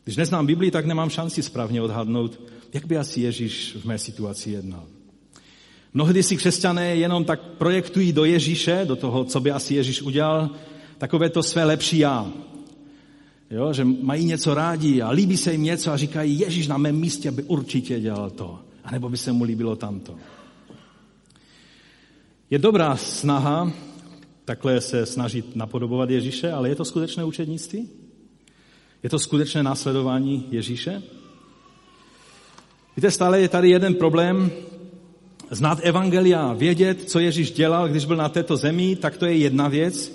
[0.04, 2.40] Když neznám Biblii, tak nemám šanci správně odhadnout,
[2.72, 4.86] jak by asi Ježíš v mé situaci jednal.
[5.94, 10.50] Mnohdy si křesťané jenom tak projektují do Ježíše, do toho, co by asi Ježíš udělal,
[10.98, 12.32] takové to své lepší já.
[13.50, 16.96] Jo, že mají něco rádi a líbí se jim něco a říkají, Ježíš na mém
[16.96, 18.58] místě by určitě dělal to.
[18.84, 20.14] A nebo by se mu líbilo tamto.
[22.50, 23.72] Je dobrá snaha
[24.44, 27.88] takhle se snažit napodobovat Ježíše, ale je to skutečné učednictví?
[29.02, 31.02] Je to skutečné následování Ježíše?
[32.96, 34.50] Víte, stále je tady jeden problém.
[35.54, 39.68] Znát evangelia, vědět, co Ježíš dělal, když byl na této zemi, tak to je jedna
[39.68, 40.12] věc.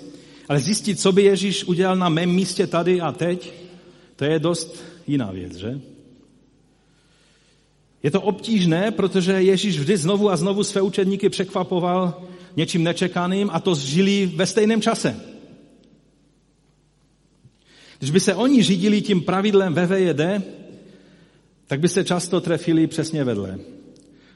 [0.48, 3.52] Ale zjistit, co by Ježíš udělal na mém místě tady a teď,
[4.16, 5.80] to je dost jiná věc, že?
[8.02, 12.22] Je to obtížné, protože Ježíš vždy znovu a znovu své učedníky překvapoval
[12.56, 15.20] něčím nečekaným a to žili ve stejném čase.
[17.98, 20.20] Když by se oni řídili tím pravidlem VVJD,
[21.66, 23.58] tak by se často trefili přesně vedle.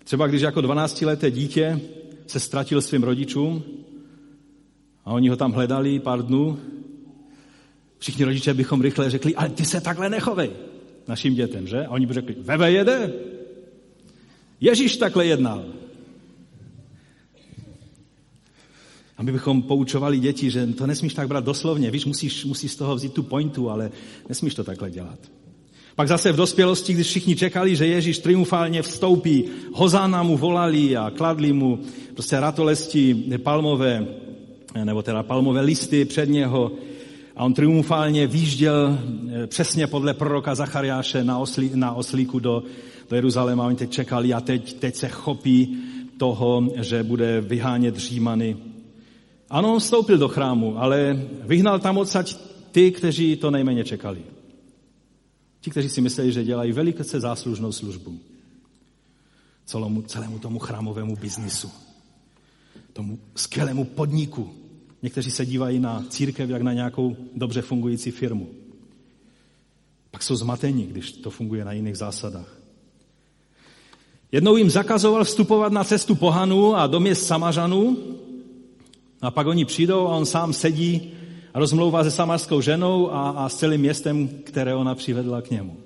[0.04, 1.80] Třeba když jako 12-leté dítě
[2.26, 3.62] se ztratil svým rodičům
[5.04, 6.58] a oni ho tam hledali pár dnů,
[7.98, 10.50] všichni rodiče bychom rychle řekli, ale ty se takhle nechovej
[11.08, 11.86] našim dětem, že?
[11.86, 12.88] A oni by řekli, VVJD.
[14.60, 15.64] Ježíš takhle jednal.
[19.16, 22.76] A my bychom poučovali děti, že to nesmíš tak brát doslovně, víš, musíš, musíš z
[22.76, 23.90] toho vzít tu pointu, ale
[24.28, 25.18] nesmíš to takhle dělat.
[25.94, 31.10] Pak zase v dospělosti, když všichni čekali, že Ježíš triumfálně vstoupí, hozána mu volali a
[31.10, 31.78] kladli mu
[32.12, 34.06] prostě ratolesti palmové,
[34.84, 36.72] nebo teda palmové listy před něho
[37.36, 42.62] a on triumfálně výjížděl eh, přesně podle proroka Zachariáše na, oslí, na oslíku do,
[43.10, 43.66] do Jeruzaléma.
[43.66, 45.78] Oni teď čekali a teď, teď se chopí
[46.18, 48.56] toho, že bude vyhánět Římany.
[49.50, 52.36] Ano, on vstoupil do chrámu, ale vyhnal tam odsaď
[52.72, 54.33] ty, kteří to nejméně čekali.
[55.64, 58.18] Ti, kteří si mysleli, že dělají velice záslužnou službu
[59.64, 61.70] celému, celému tomu chrámovému biznisu,
[62.92, 64.54] tomu skvělému podniku.
[65.02, 68.48] Někteří se dívají na církev jak na nějakou dobře fungující firmu.
[70.10, 72.58] Pak jsou zmateni, když to funguje na jiných zásadách.
[74.32, 77.96] Jednou jim zakazoval vstupovat na cestu pohanů a do měst Samařanů,
[79.20, 81.12] a pak oni přijdou a on sám sedí
[81.54, 85.76] a rozmlouvá se samarskou ženou a, a s celým městem, které ona přivedla k němu.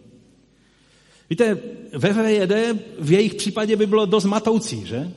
[1.30, 1.58] Víte,
[1.92, 2.52] VVJD
[3.00, 5.12] v jejich případě by bylo dost matoucí, že?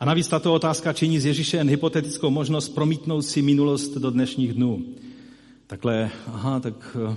[0.00, 4.52] A navíc tato otázka činí z Ježíše jen hypotetickou možnost promítnout si minulost do dnešních
[4.52, 4.84] dnů.
[5.66, 7.16] Takhle, aha, tak eh,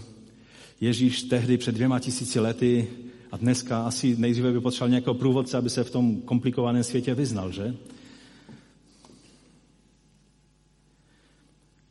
[0.82, 2.88] Ježíš tehdy před dvěma tisíci lety
[3.32, 7.52] a dneska asi nejdříve by potřeboval nějakého průvodce, aby se v tom komplikovaném světě vyznal,
[7.52, 7.76] že?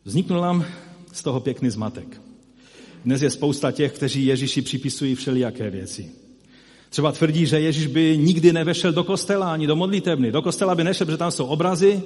[0.06, 0.64] Vzniknul nám
[1.12, 2.20] z toho pěkný zmatek.
[3.04, 6.10] Dnes je spousta těch, kteří Ježíši připisují všelijaké věci.
[6.90, 10.32] Třeba tvrdí, že Ježíš by nikdy nevešel do kostela ani do modlitebny.
[10.32, 12.02] Do kostela by nešel, protože tam jsou obrazy,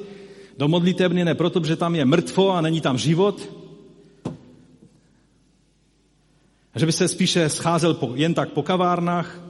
[0.58, 3.52] do modlitebny ne proto, že tam je mrtvo a není tam život.
[6.74, 9.40] A že by se spíše scházel jen tak po kavárnách,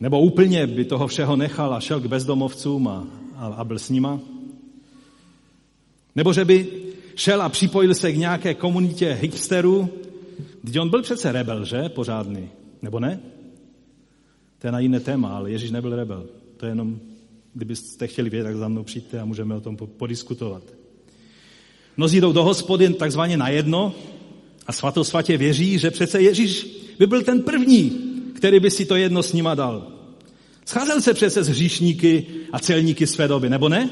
[0.00, 3.90] nebo úplně by toho všeho nechal a šel k bezdomovcům a, a, a byl s
[3.90, 4.20] nima.
[6.16, 6.85] Nebo že by
[7.16, 9.88] šel a připojil se k nějaké komunitě hipsterů.
[10.66, 11.88] Teď on byl přece rebel, že?
[11.88, 12.48] Pořádný.
[12.82, 13.20] Nebo ne?
[14.58, 16.26] To je na jiné téma, ale Ježíš nebyl rebel.
[16.56, 16.98] To je jenom,
[17.54, 20.62] kdybyste chtěli vědět, tak za mnou přijďte a můžeme o tom podiskutovat.
[21.96, 23.94] Mnozí jdou do hospody takzvaně na jedno
[24.66, 26.66] a svatosvatě věří, že přece Ježíš
[26.98, 27.90] by byl ten první,
[28.34, 29.92] který by si to jedno s nima dal.
[30.66, 33.90] Scházel se přece s hříšníky a celníky své doby, nebo ne?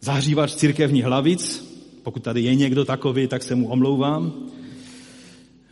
[0.00, 1.70] Zahřívač církevních hlavic,
[2.02, 4.32] pokud tady je někdo takový, tak se mu omlouvám,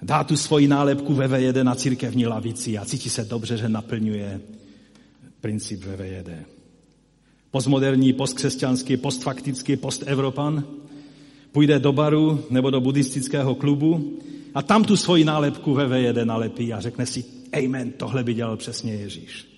[0.03, 4.41] dá tu svoji nálepku VV1 na církevní lavici a cítí se dobře, že naplňuje
[5.41, 6.37] princip VV1.
[7.51, 10.65] Postmoderní, postkřesťanský, postfaktický, postevropan
[11.53, 14.19] půjde do baru nebo do buddhistického klubu
[14.55, 17.25] a tam tu svoji nálepku VV1 nalepí a řekne si,
[17.65, 19.58] amen, tohle by dělal přesně Ježíš.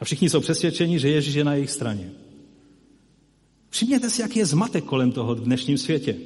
[0.00, 2.10] A všichni jsou přesvědčeni, že Ježíš je na jejich straně.
[3.70, 6.16] Všimněte si, jaký je zmatek kolem toho v dnešním světě.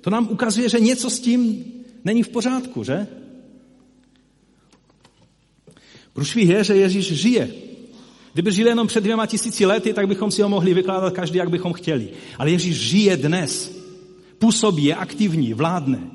[0.00, 1.64] To nám ukazuje, že něco s tím
[2.04, 3.06] není v pořádku, že?
[6.12, 7.54] Průšvih je, že Ježíš žije.
[8.32, 11.50] Kdyby žil jenom před dvěma tisíci lety, tak bychom si ho mohli vykládat každý, jak
[11.50, 12.10] bychom chtěli.
[12.38, 13.72] Ale Ježíš žije dnes.
[14.38, 16.10] Působí, je aktivní, vládne.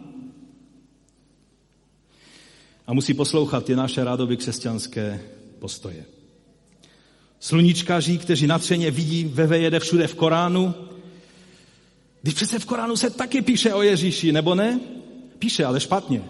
[2.88, 5.22] A musí poslouchat ty naše rádoby křesťanské
[5.60, 6.17] postoje.
[7.40, 10.74] Sluníčkaři, kteří natřeně vidí ve jede všude v Koránu,
[12.22, 14.80] když přece v Koránu se taky píše o Ježíši, nebo ne?
[15.40, 16.24] Píše, ale špatně.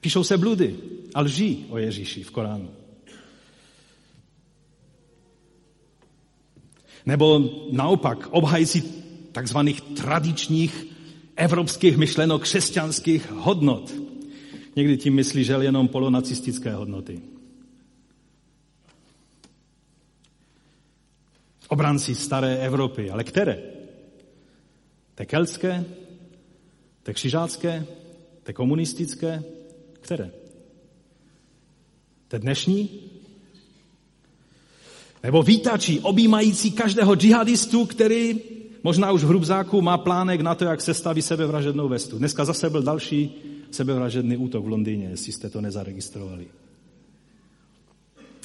[0.00, 0.76] Píšou se bludy
[1.14, 2.70] a lží o Ježíši v Koránu.
[7.06, 8.82] Nebo naopak obhajci
[9.32, 10.86] takzvaných tradičních
[11.36, 13.94] evropských myšlenok křesťanských hodnot.
[14.76, 17.20] Někdy tím myslí, že jenom polonacistické hodnoty.
[21.68, 23.62] Obranci staré Evropy, ale které?
[25.14, 25.84] Te keltské,
[27.02, 27.86] te křižácké,
[28.42, 29.42] te komunistické,
[29.92, 30.30] které?
[32.28, 32.90] Te dnešní?
[35.22, 38.40] Nebo vítači, objímající každého džihadistu, který
[38.82, 42.18] možná už v Hrubzáku má plánek na to, jak se staví sebevražednou vestu.
[42.18, 43.34] Dneska zase byl další
[43.70, 46.46] sebevražedný útok v Londýně, jestli jste to nezaregistrovali.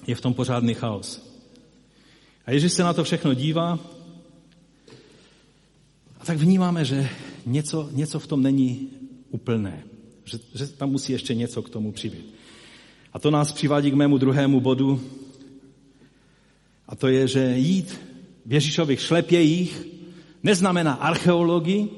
[0.08, 1.31] Je v tom pořádný chaos.
[2.46, 3.80] A Ježíš se na to všechno dívá
[6.22, 7.10] a tak vnímáme, že
[7.46, 8.90] něco, něco v tom není
[9.30, 9.84] úplné.
[10.24, 12.34] Že, že tam musí ještě něco k tomu přibýt.
[13.14, 15.02] A to nás přivádí k mému druhému bodu.
[16.88, 18.00] A to je, že jít
[18.46, 19.88] v Ježíšových šlepějích
[20.44, 21.90] neznamená archeologii,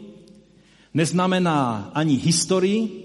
[0.93, 3.03] neznamená ani historii,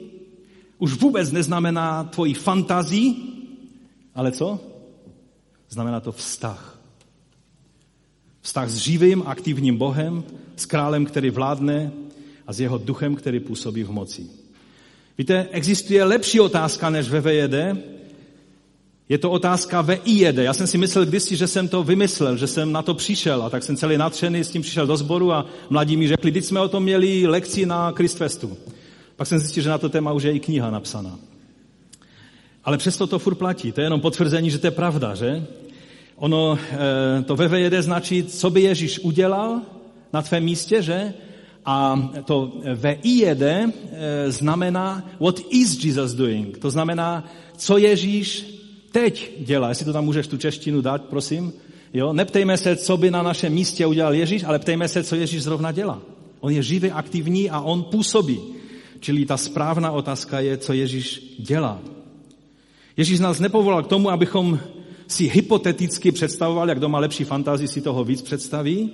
[0.78, 3.14] už vůbec neznamená tvoji fantazii,
[4.14, 4.60] ale co?
[5.68, 6.77] Znamená to vztah.
[8.48, 10.24] Vztah s živým, aktivním Bohem,
[10.56, 11.92] s králem, který vládne
[12.46, 14.26] a s jeho duchem, který působí v moci.
[15.18, 17.54] Víte, existuje lepší otázka než VVJD.
[19.08, 20.36] Je to otázka VIJD.
[20.38, 23.50] Já jsem si myslel kdysi, že jsem to vymyslel, že jsem na to přišel a
[23.50, 26.60] tak jsem celý nadšený s tím přišel do sboru a mladí mi řekli, teď jsme
[26.60, 28.56] o tom měli lekci na Christfestu.
[29.16, 31.18] Pak jsem zjistil, že na to téma už je i kniha napsaná.
[32.64, 33.72] Ale přesto to furt platí.
[33.72, 35.46] To je jenom potvrzení, že to je pravda, že?
[36.18, 39.60] Ono, eh, to VVJD značí, co by Ježíš udělal
[40.12, 41.14] na tvém místě, že?
[41.64, 43.70] A to VIJD eh,
[44.26, 46.58] znamená what is Jesus doing.
[46.58, 47.24] To znamená,
[47.56, 48.58] co Ježíš
[48.92, 49.68] teď dělá.
[49.68, 51.52] Jestli to tam můžeš tu češtinu dát, prosím.
[51.94, 52.12] Jo?
[52.12, 55.72] Neptejme se, co by na našem místě udělal Ježíš, ale ptejme se, co Ježíš zrovna
[55.72, 56.02] dělá.
[56.40, 58.40] On je živý, aktivní a on působí.
[59.00, 61.78] Čili ta správná otázka je, co Ježíš dělá.
[62.96, 64.60] Ježíš nás nepovolal k tomu, abychom
[65.08, 68.90] si hypoteticky představovali, jak kdo má lepší fantazii, si toho víc představí,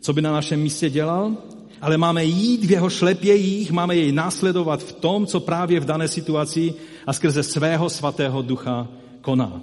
[0.00, 1.36] co by na našem místě dělal,
[1.80, 6.08] ale máme jít v jeho šlepějích, máme jej následovat v tom, co právě v dané
[6.08, 6.74] situaci
[7.06, 8.88] a skrze svého svatého ducha
[9.20, 9.62] koná.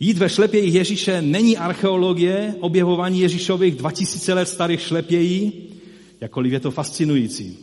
[0.00, 5.52] Jít ve šlepějích Ježíše není archeologie, objevování Ježíšových 2000 let starých šlepějí,
[6.20, 7.58] jakkoliv je to fascinující.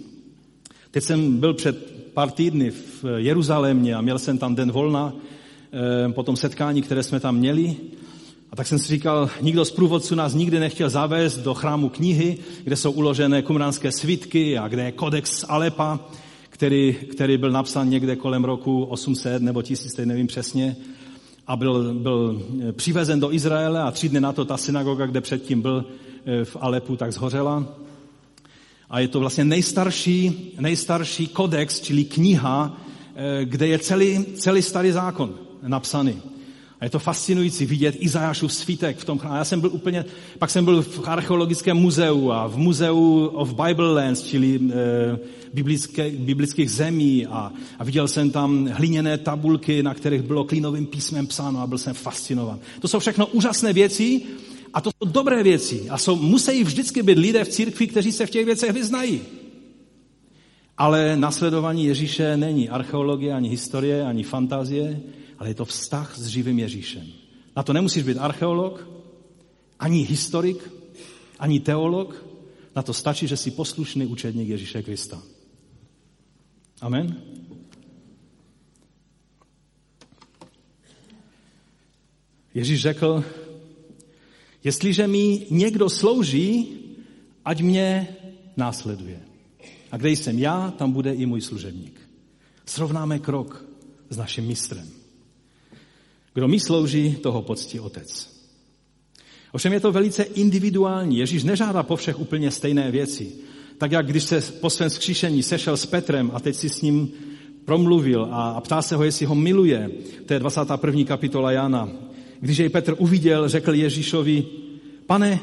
[0.91, 5.13] Teď jsem byl před pár týdny v Jeruzalémě a měl jsem tam den volna
[6.13, 7.75] po tom setkání, které jsme tam měli.
[8.51, 12.37] A tak jsem si říkal, nikdo z průvodců nás nikdy nechtěl zavést do chrámu knihy,
[12.63, 15.99] kde jsou uložené kumránské svitky a kde je kodex Alepa,
[16.49, 20.75] který, který byl napsán někde kolem roku 800 nebo 1000, nevím přesně,
[21.47, 25.21] a byl, byl eh, přivezen do Izraele a tři dny na to ta synagoga, kde
[25.21, 25.85] předtím byl
[26.25, 27.65] eh, v Alepu, tak zhořela.
[28.89, 32.77] A je to vlastně nejstarší, nejstarší kodex, čili kniha,
[33.15, 36.21] eh, kde je celý, celý starý zákon napsaný.
[36.81, 39.35] A je to fascinující vidět Izajášův svítek v tom chrámu.
[39.35, 40.05] Já jsem byl úplně,
[40.39, 45.19] pak jsem byl v archeologickém muzeu a v muzeu of Bible Lands, čili e,
[45.53, 51.27] biblické, biblických zemí a, a viděl jsem tam hliněné tabulky, na kterých bylo klínovým písmem
[51.27, 52.59] psáno a byl jsem fascinovan.
[52.79, 54.21] To jsou všechno úžasné věci
[54.73, 55.89] a to jsou dobré věci.
[55.89, 59.21] A jsou, musí vždycky být lidé v církvi, kteří se v těch věcech vyznají.
[60.77, 65.01] Ale nasledování Ježíše není archeologie, ani historie, ani fantazie,
[65.41, 67.07] ale je to vztah s živým Ježíšem.
[67.57, 68.87] Na to nemusíš být archeolog,
[69.79, 70.69] ani historik,
[71.39, 72.25] ani teolog.
[72.75, 75.21] Na to stačí, že jsi poslušný učedník Ježíše Krista.
[76.81, 77.21] Amen.
[82.53, 83.23] Ježíš řekl,
[84.63, 86.79] jestliže mi někdo slouží,
[87.45, 88.07] ať mě
[88.57, 89.19] následuje.
[89.91, 91.99] A kde jsem já, tam bude i můj služebník.
[92.65, 93.65] Srovnáme krok
[94.09, 95.00] s naším mistrem.
[96.33, 98.31] Kdo mi slouží, toho poctí otec.
[99.51, 101.17] Ovšem je to velice individuální.
[101.17, 103.31] Ježíš nežádá po všech úplně stejné věci.
[103.77, 107.11] Tak jak když se po svém zkříšení sešel s Petrem a teď si s ním
[107.65, 109.91] promluvil a, ptá se ho, jestli ho miluje,
[110.25, 111.03] to je 21.
[111.03, 111.89] kapitola Jana.
[112.39, 114.45] Když jej Petr uviděl, řekl Ježíšovi,
[115.05, 115.39] pane,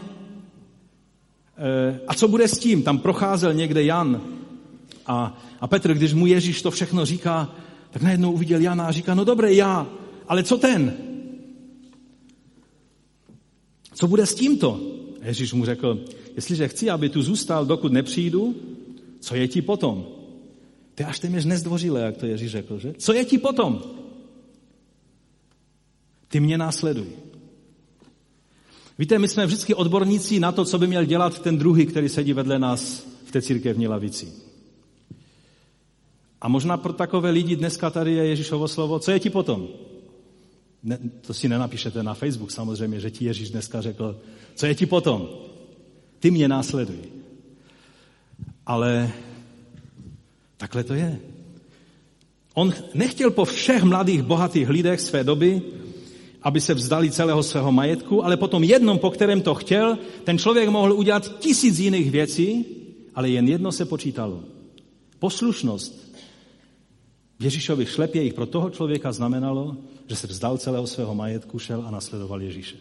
[1.58, 2.82] eh, a co bude s tím?
[2.82, 4.20] Tam procházel někde Jan
[5.06, 7.54] a, a Petr, když mu Ježíš to všechno říká,
[7.90, 9.86] tak najednou uviděl Jana a říká, no dobré, já,
[10.28, 10.96] ale co ten?
[13.94, 14.80] Co bude s tímto?
[15.22, 16.04] Ježíš mu řekl,
[16.36, 18.56] jestliže chci, aby tu zůstal, dokud nepřijdu,
[19.20, 20.06] co je ti potom?
[20.94, 22.94] To je až téměř nezdvořilé, jak to Ježíš řekl, že?
[22.98, 23.82] Co je ti potom?
[26.28, 27.06] Ty mě následuj.
[28.98, 32.32] Víte, my jsme vždycky odborníci na to, co by měl dělat ten druhý, který sedí
[32.32, 34.32] vedle nás v té církevní lavici.
[36.40, 39.68] A možná pro takové lidi dneska tady je Ježíšovo slovo, co je ti potom?
[40.82, 44.20] Ne, to si nenapíšete na Facebook samozřejmě, že ti Ježíš dneska řekl,
[44.54, 45.28] co je ti potom?
[46.18, 46.98] Ty mě následuj.
[48.66, 49.10] Ale
[50.56, 51.20] takhle to je.
[52.54, 55.62] On nechtěl po všech mladých, bohatých lidech své doby,
[56.42, 60.68] aby se vzdali celého svého majetku, ale potom jednom, po kterém to chtěl, ten člověk
[60.68, 62.66] mohl udělat tisíc jiných věcí,
[63.14, 64.42] ale jen jedno se počítalo.
[65.18, 66.07] Poslušnost
[67.40, 69.76] Ježíšovi šlepějích pro toho člověka znamenalo,
[70.06, 72.76] že se vzdal celého svého majetku, šel a nasledoval Ježíše.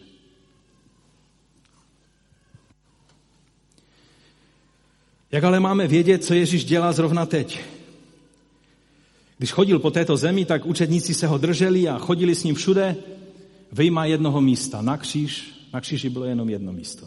[5.32, 7.60] Jak ale máme vědět, co Ježíš dělá zrovna teď?
[9.38, 12.96] Když chodil po této zemi, tak učedníci se ho drželi a chodili s ním všude,
[13.72, 14.82] vyjma jednoho místa.
[14.82, 17.06] Na kříž, na kříži bylo jenom jedno místo.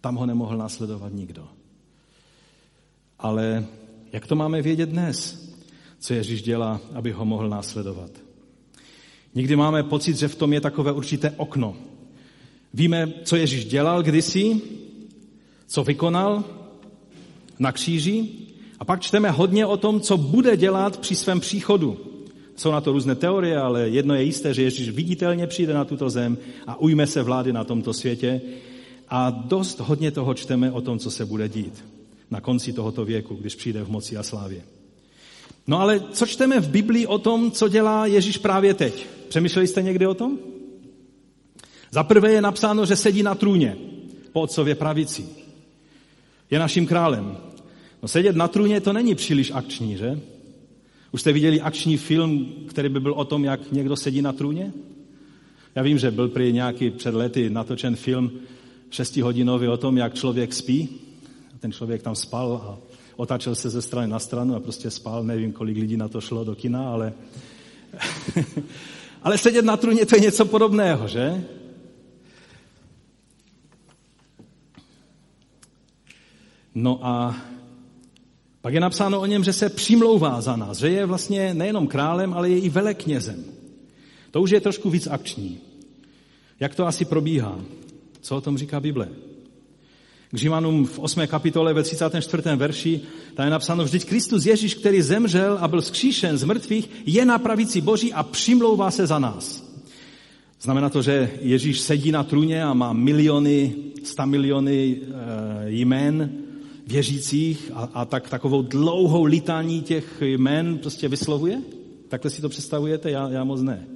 [0.00, 1.48] Tam ho nemohl následovat nikdo.
[3.18, 3.66] Ale
[4.12, 5.43] jak to máme vědět dnes?
[6.04, 8.10] Co Ježíš dělá, aby ho mohl následovat?
[9.34, 11.76] Někdy máme pocit, že v tom je takové určité okno.
[12.74, 14.60] Víme, co Ježíš dělal kdysi,
[15.66, 16.44] co vykonal
[17.58, 18.28] na kříži,
[18.80, 21.96] a pak čteme hodně o tom, co bude dělat při svém příchodu.
[22.56, 26.10] Jsou na to různé teorie, ale jedno je jisté, že Ježíš viditelně přijde na tuto
[26.10, 28.40] zem a ujme se vlády na tomto světě.
[29.08, 31.84] A dost hodně toho čteme o tom, co se bude dít
[32.30, 34.73] na konci tohoto věku, když přijde v moci a slávě.
[35.66, 39.06] No ale co čteme v Biblii o tom, co dělá Ježíš právě teď?
[39.28, 40.38] Přemýšleli jste někdy o tom?
[41.90, 43.76] Za prvé je napsáno, že sedí na trůně
[44.32, 45.28] po otcově pravici.
[46.50, 47.36] Je naším králem.
[48.02, 50.20] No sedět na trůně to není příliš akční, že?
[51.12, 54.72] Už jste viděli akční film, který by byl o tom, jak někdo sedí na trůně?
[55.74, 58.32] Já vím, že byl prý nějaký před lety natočen film
[58.90, 60.88] šestihodinový o tom, jak člověk spí.
[61.60, 65.24] Ten člověk tam spal a otáčel se ze strany na stranu a prostě spal.
[65.24, 67.12] Nevím, kolik lidí na to šlo do kina, ale...
[69.22, 71.44] ale sedět na trůně to je něco podobného, že?
[76.74, 77.36] No a
[78.60, 82.34] pak je napsáno o něm, že se přimlouvá za nás, že je vlastně nejenom králem,
[82.34, 83.44] ale je i veleknězem.
[84.30, 85.58] To už je trošku víc akční.
[86.60, 87.58] Jak to asi probíhá?
[88.20, 89.08] Co o tom říká Bible?
[90.34, 91.26] K Římanům v 8.
[91.26, 92.42] kapitole ve 34.
[92.56, 93.00] verši
[93.34, 97.38] tam je napsáno, vždyť Kristus Ježíš, který zemřel a byl zkříšen z mrtvých, je na
[97.38, 99.64] pravici Boží a přimlouvá se za nás.
[100.60, 103.74] Znamená to, že Ježíš sedí na trůně a má miliony,
[104.04, 106.30] sta miliony e, jmén,
[106.86, 111.62] věřících a, a tak takovou dlouhou litání těch jmen prostě vyslovuje?
[112.08, 113.10] Takhle si to představujete?
[113.10, 113.86] Já, já moc ne.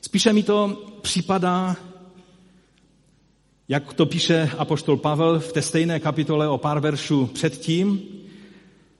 [0.00, 1.76] Spíše mi to připadá,
[3.70, 8.02] jak to píše apoštol Pavel v té stejné kapitole o pár veršů předtím,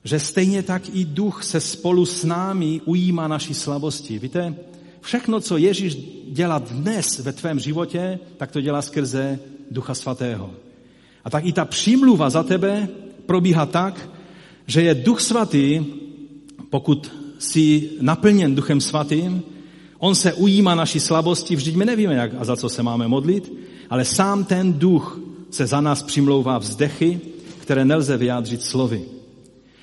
[0.05, 4.19] že stejně tak i duch se spolu s námi ujímá naší slabosti.
[4.19, 4.55] Víte,
[5.01, 5.97] všechno, co Ježíš
[6.31, 9.39] dělá dnes ve tvém životě, tak to dělá skrze
[9.71, 10.51] Ducha Svatého.
[11.25, 12.89] A tak i ta přímluva za tebe
[13.27, 14.11] probíhá tak,
[14.67, 15.85] že je Duch Svatý,
[16.71, 19.43] pokud jsi naplněn Duchem Svatým,
[19.99, 23.53] on se ujímá naší slabosti, vždyť my nevíme, jak a za co se máme modlit,
[24.03, 25.21] sám ten duch
[25.51, 27.21] se za nás přimlouvá vzdechy,
[27.59, 29.05] které nelze vyjádřit slovy.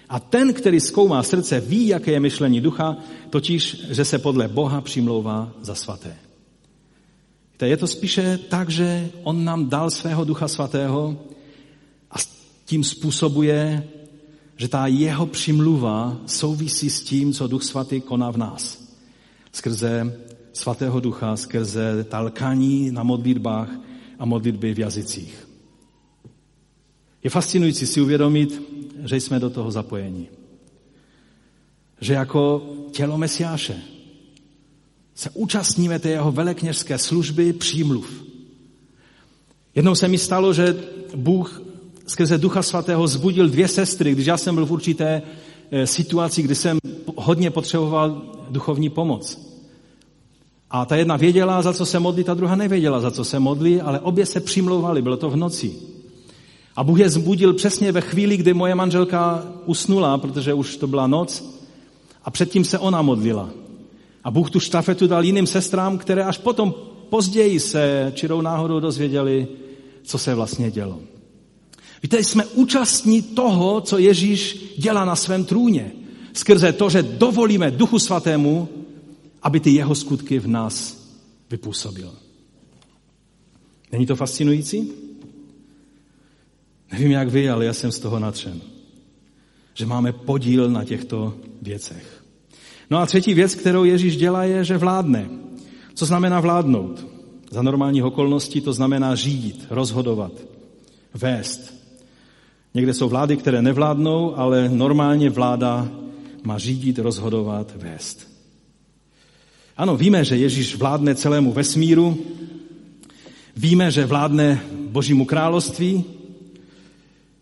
[0.09, 2.97] A ten, který zkoumá srdce, ví, jaké je myšlení ducha,
[3.29, 6.15] totiž, že se podle Boha přimlouvá za svaté.
[7.65, 11.17] Je to spíše tak, že on nám dal svého ducha svatého
[12.11, 12.15] a
[12.65, 13.87] tím způsobuje,
[14.57, 18.87] že ta jeho přimluva souvisí s tím, co duch svatý koná v nás.
[19.51, 20.17] Skrze
[20.53, 23.69] svatého ducha, skrze talkání na modlitbách
[24.19, 25.47] a modlitby v jazycích.
[27.23, 28.61] Je fascinující si uvědomit,
[29.03, 30.27] že jsme do toho zapojeni.
[32.01, 33.81] Že jako tělo Mesiáše,
[35.15, 38.23] se účastníme té jeho velekněžské služby přímluv.
[39.75, 40.75] Jednou se mi stalo, že
[41.15, 41.61] Bůh
[42.07, 45.21] skrze Ducha Svatého zbudil dvě sestry, když já jsem byl v určité
[45.71, 46.77] eh, situaci, kdy jsem
[47.15, 49.46] hodně potřeboval duchovní pomoc.
[50.71, 53.81] A ta jedna věděla, za co se modlí, ta druhá nevěděla, za co se modlí,
[53.81, 55.75] ale obě se přimlouvali, bylo to v noci.
[56.75, 61.07] A Bůh je zbudil přesně ve chvíli, kdy moje manželka usnula, protože už to byla
[61.07, 61.57] noc,
[62.23, 63.49] a předtím se ona modlila.
[64.23, 66.73] A Bůh tu štafetu dal jiným sestrám, které až potom
[67.09, 69.47] později se čirou náhodou dozvěděli,
[70.03, 70.99] co se vlastně dělo.
[72.03, 75.91] Víte, jsme účastní toho, co Ježíš dělá na svém trůně.
[76.33, 78.69] Skrze to, že dovolíme Duchu Svatému,
[79.47, 81.07] aby ty jeho skutky v nás
[81.49, 82.13] vypůsobil.
[83.91, 84.91] Není to fascinující?
[86.91, 88.61] Nevím, jak vy, ale já jsem z toho natřen.
[89.73, 92.23] Že máme podíl na těchto věcech.
[92.89, 95.29] No a třetí věc, kterou Ježíš dělá, je, že vládne.
[95.93, 97.07] Co znamená vládnout?
[97.51, 100.31] Za normálních okolností to znamená řídit, rozhodovat,
[101.13, 101.73] vést.
[102.73, 105.87] Někde jsou vlády, které nevládnou, ale normálně vláda
[106.43, 108.26] má řídit, rozhodovat, vést.
[109.77, 112.17] Ano, víme, že Ježíš vládne celému vesmíru,
[113.57, 116.03] víme, že vládne Božímu království,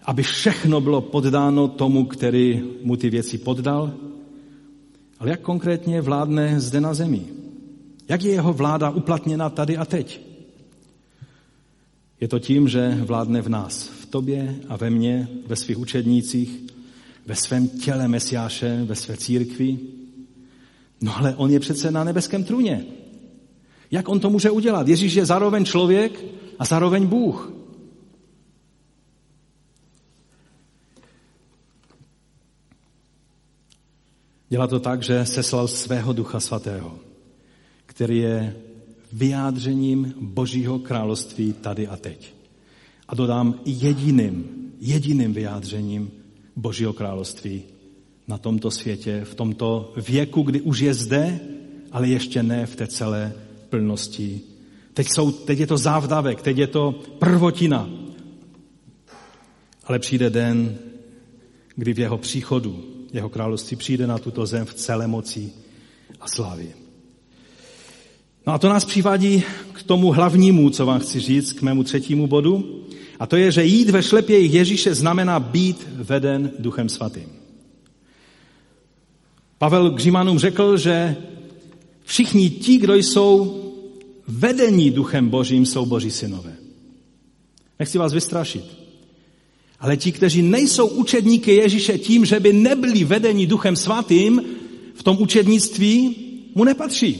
[0.06, 3.94] aby všechno bylo poddáno tomu, který mu ty věci poddal.
[5.20, 7.22] Ale jak konkrétně vládne zde na zemi?
[8.10, 10.22] Jak je jeho vláda uplatněna tady a teď?
[12.22, 16.64] Je to tím, že vládne v nás, v tobě a ve mně, ve svých učednících,
[17.26, 19.78] ve svém těle Mesiáše, ve své církvi.
[21.02, 22.86] No ale on je přece na nebeském trůně.
[23.92, 24.88] Jak on to může udělat?
[24.88, 26.24] Ježíš je zároveň člověk
[26.60, 27.52] a zároveň Bůh.
[34.50, 37.00] Dělá to tak, že seslal svého ducha svatého,
[37.86, 38.56] který je
[39.14, 42.34] vyjádřením Božího království tady a teď.
[43.08, 44.46] A dodám jediným,
[44.80, 46.12] jediným vyjádřením
[46.56, 47.64] Božího království
[48.28, 51.40] na tomto světě, v tomto věku, kdy už je zde,
[51.92, 53.34] ale ještě ne v té celé
[53.70, 54.42] plnosti.
[54.94, 57.90] Teď, jsou, teď je to závdavek, teď je to prvotina.
[59.84, 60.78] Ale přijde den,
[61.76, 65.52] kdy v jeho příchodu, jeho království přijde na tuto zem v celé moci
[66.22, 66.68] a slávě.
[68.48, 72.28] No a to nás přivádí k tomu hlavnímu, co vám chci říct, k mému třetímu
[72.28, 72.86] bodu.
[73.20, 77.35] A to je, že jít ve šlepě Ježíše znamená být veden Duchem Svatým.
[79.66, 81.16] Pavel k Římanům řekl, že
[82.04, 83.62] všichni ti, kdo jsou
[84.28, 86.56] vedení Duchem Božím, jsou Boží synové.
[87.80, 88.66] Nechci vás vystrašit.
[89.80, 94.42] Ale ti, kteří nejsou učedníky Ježíše tím, že by nebyli vedeni Duchem Svatým,
[94.94, 96.16] v tom učednictví
[96.56, 97.20] mu nepatří.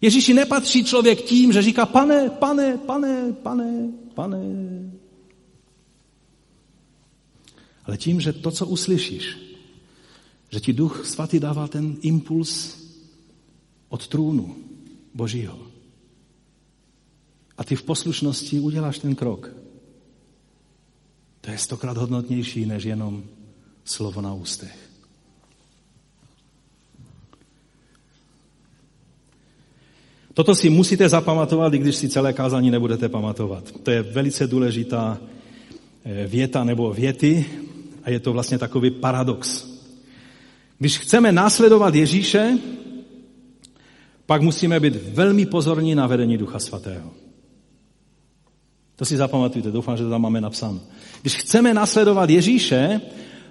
[0.00, 4.42] Ježíši nepatří člověk tím, že říká, pane, pane, pane, pane, pane.
[7.84, 9.47] Ale tím, že to, co uslyšíš,
[10.50, 12.78] že ti duch svatý dává ten impuls
[13.88, 14.56] od trůnu
[15.14, 15.58] Božího.
[17.58, 19.50] A ty v poslušnosti uděláš ten krok.
[21.40, 23.24] To je stokrát hodnotnější, než jenom
[23.84, 24.88] slovo na ústech.
[30.34, 33.72] Toto si musíte zapamatovat, i když si celé kázání nebudete pamatovat.
[33.82, 35.18] To je velice důležitá
[36.04, 37.46] eh, věta nebo věty
[38.04, 39.66] a je to vlastně takový paradox.
[40.78, 42.58] Když chceme následovat Ježíše,
[44.26, 47.10] pak musíme být velmi pozorní na vedení Ducha Svatého.
[48.96, 50.80] To si zapamatujte, doufám, že to tam máme napsáno.
[51.22, 53.00] Když chceme následovat Ježíše,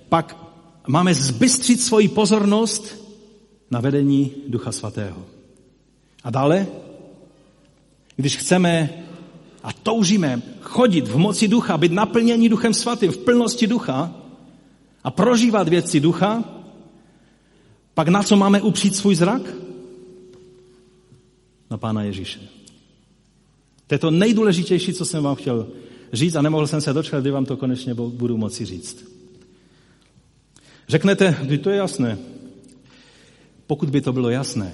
[0.09, 0.37] pak
[0.87, 3.07] máme zbystřit svoji pozornost
[3.71, 5.25] na vedení Ducha Svatého.
[6.23, 6.67] A dále,
[8.15, 9.03] když chceme
[9.63, 14.11] a toužíme chodit v moci ducha, být naplněni duchem svatým, v plnosti ducha
[15.03, 16.43] a prožívat věci ducha,
[17.97, 19.41] pak na co máme upřít svůj zrak?
[21.69, 22.39] Na Pána Ježíše.
[23.87, 25.67] To je to nejdůležitější, co jsem vám chtěl
[26.13, 29.05] říct a nemohl jsem se dočkat, kdy vám to konečně budu moci říct.
[30.87, 32.17] Řeknete, kdy to je jasné.
[33.67, 34.73] Pokud by to bylo jasné,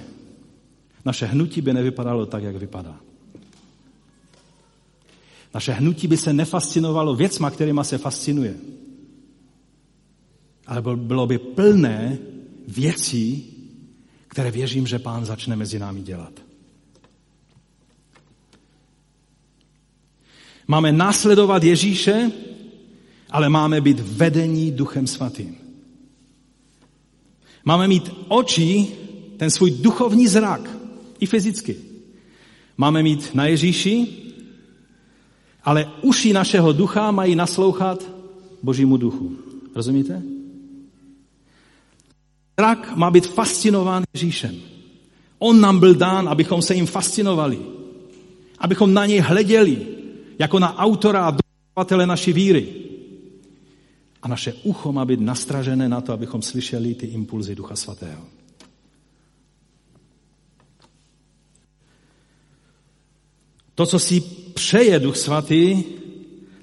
[1.04, 3.00] naše hnutí by nevypadalo tak, jak vypadá.
[5.54, 8.54] Naše hnutí by se nefascinovalo věcma, kterýma se fascinuje.
[10.66, 12.18] Ale bylo by plné
[12.68, 13.50] věcí,
[14.28, 16.32] které věřím, že pán začne mezi námi dělat.
[20.66, 22.32] Máme následovat Ježíše,
[23.30, 25.56] ale máme být vedení Duchem Svatým.
[27.64, 28.88] Máme mít oči,
[29.36, 30.70] ten svůj duchovní zrak,
[31.20, 31.76] i fyzicky.
[32.76, 34.24] Máme mít na Ježíši
[35.64, 38.04] Ale uši našeho ducha mají naslouchat
[38.62, 39.36] Božímu duchu.
[39.74, 40.22] Rozumíte?
[42.58, 44.56] Zrak má být fascinován Ježíšem.
[45.38, 47.58] On nám byl dán, abychom se jim fascinovali.
[48.58, 49.86] Abychom na něj hleděli,
[50.38, 52.68] jako na autora a dodavatele naší víry.
[54.22, 58.22] A naše ucho má být nastražené na to, abychom slyšeli ty impulzy Ducha Svatého.
[63.74, 64.20] To, co si
[64.54, 65.82] přeje Duch Svatý,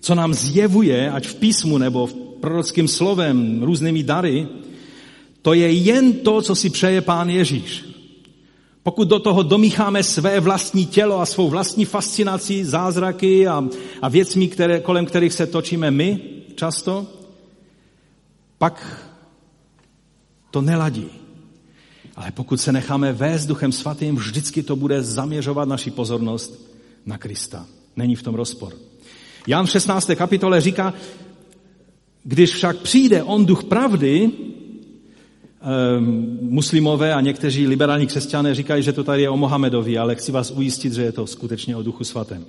[0.01, 4.47] co nám zjevuje, ať v písmu nebo v prorockým slovem, různými dary,
[5.41, 7.85] to je jen to, co si přeje Pán Ježíš.
[8.83, 13.63] Pokud do toho domícháme své vlastní tělo a svou vlastní fascinaci, zázraky a,
[14.01, 16.19] a věcmi, které, kolem kterých se točíme my
[16.55, 17.07] často,
[18.57, 19.07] pak
[20.51, 21.05] to neladí.
[22.15, 26.71] Ale pokud se necháme vést Duchem Svatým, vždycky to bude zaměřovat naši pozornost
[27.05, 27.65] na Krista.
[27.95, 28.73] Není v tom rozpor.
[29.47, 30.11] Jan v 16.
[30.15, 30.93] kapitole říká,
[32.23, 34.29] když však přijde on duch pravdy,
[36.41, 40.51] muslimové a někteří liberální křesťané říkají, že to tady je o Mohamedovi, ale chci vás
[40.51, 42.45] ujistit, že je to skutečně o duchu svatém.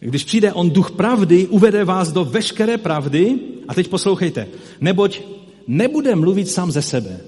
[0.00, 4.48] Když přijde on duch pravdy, uvede vás do veškeré pravdy, a teď poslouchejte,
[4.80, 5.20] neboť
[5.66, 7.20] nebude mluvit sám ze sebe,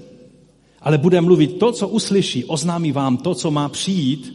[0.81, 4.33] ale bude mluvit to, co uslyší, oznámí vám to, co má přijít.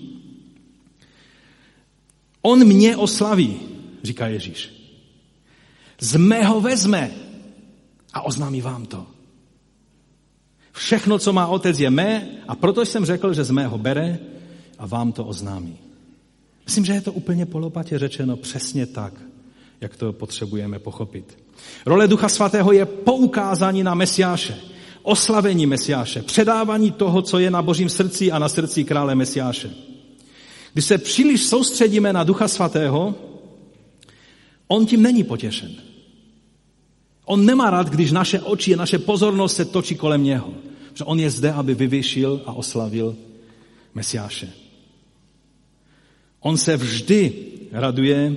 [2.42, 3.56] On mě oslaví,
[4.02, 4.70] říká Ježíš.
[6.00, 7.10] Z mého vezme
[8.12, 9.13] a oznámí vám to.
[10.74, 14.18] Všechno, co má otec, je mé a proto jsem řekl, že z mého bere
[14.78, 15.78] a vám to oznámí.
[16.64, 19.14] Myslím, že je to úplně polopatě řečeno přesně tak,
[19.80, 21.38] jak to potřebujeme pochopit.
[21.86, 24.56] Role Ducha Svatého je poukázání na Mesiáše,
[25.02, 29.70] oslavení Mesiáše, předávání toho, co je na božím srdci a na srdci krále Mesiáše.
[30.72, 33.14] Když se příliš soustředíme na Ducha Svatého,
[34.68, 35.93] on tím není potěšen.
[37.24, 40.54] On nemá rád, když naše oči a naše pozornost se točí kolem něho.
[40.94, 43.16] Že on je zde, aby vyvěšil a oslavil
[43.94, 44.52] Mesiáše.
[46.40, 47.32] On se vždy
[47.72, 48.36] raduje,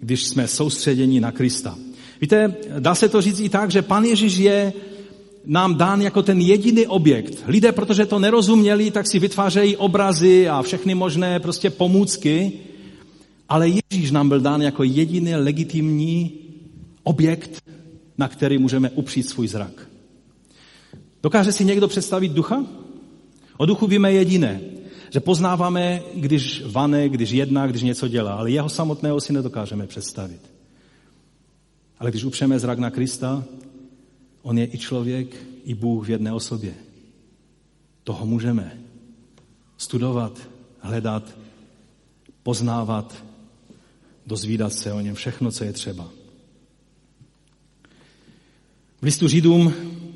[0.00, 1.78] když jsme soustředěni na Krista.
[2.20, 4.72] Víte, dá se to říct i tak, že Pan Ježíš je
[5.46, 7.44] nám dán jako ten jediný objekt.
[7.46, 12.52] Lidé, protože to nerozuměli, tak si vytvářejí obrazy a všechny možné prostě pomůcky,
[13.48, 16.32] ale Ježíš nám byl dán jako jediný legitimní
[17.02, 17.62] objekt,
[18.20, 19.88] na který můžeme upřít svůj zrak.
[21.22, 22.64] Dokáže si někdo představit ducha?
[23.56, 24.60] O duchu víme jediné,
[25.10, 30.40] že poznáváme, když vane, když jedná, když něco dělá, ale jeho samotného si nedokážeme představit.
[31.98, 33.44] Ale když upřeme zrak na Krista,
[34.42, 36.74] on je i člověk, i Bůh v jedné osobě.
[38.04, 38.78] Toho můžeme
[39.76, 40.40] studovat,
[40.78, 41.24] hledat,
[42.42, 43.24] poznávat,
[44.26, 46.19] dozvídat se o něm všechno, co je třeba.
[49.00, 49.72] V listu Židům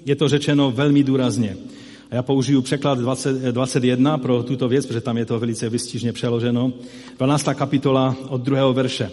[0.07, 1.57] je to řečeno velmi důrazně.
[2.11, 6.12] A já použiju překlad 20, 21 pro tuto věc, protože tam je to velice vystižně
[6.12, 6.72] přeloženo.
[7.18, 7.49] 12.
[7.55, 9.11] kapitola od druhého verše.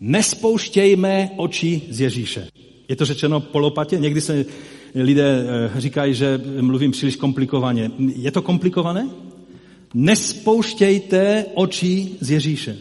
[0.00, 2.48] Nespouštějme oči z Ježíše.
[2.88, 3.96] Je to řečeno polopatě?
[3.96, 4.44] Někdy se
[4.94, 7.90] lidé eh, říkají, že mluvím příliš komplikovaně.
[7.98, 9.08] Je to komplikované?
[9.94, 12.76] Nespouštějte oči z Ježíše.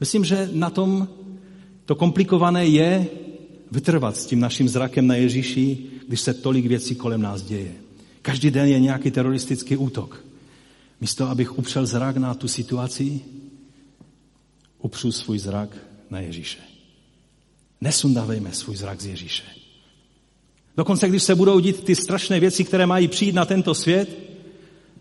[0.00, 1.08] Myslím, že na tom
[1.84, 3.06] to komplikované je
[3.70, 7.74] vytrvat s tím naším zrakem na Ježíši, když se tolik věcí kolem nás děje.
[8.22, 10.24] Každý den je nějaký teroristický útok.
[11.00, 13.20] Místo, abych upřel zrak na tu situaci,
[14.78, 15.76] upřu svůj zrak
[16.10, 16.58] na Ježíše.
[17.80, 19.42] Nesundávejme svůj zrak z Ježíše.
[20.76, 24.18] Dokonce, když se budou dít ty strašné věci, které mají přijít na tento svět,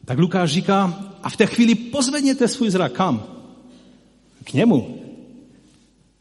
[0.05, 2.91] tak Lukáš říká, a v té chvíli pozvedněte svůj zrak.
[2.91, 3.24] Kam?
[4.43, 5.07] K němu.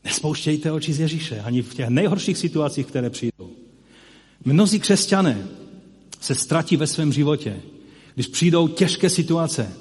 [0.07, 3.51] Nespouštějte oči z Ježíše, ani v těch nejhorších situacích, které přijdou.
[4.45, 5.47] Mnozí křesťané
[6.21, 7.57] se ztratí ve svém životě,
[8.15, 9.73] když přijdou těžké situace,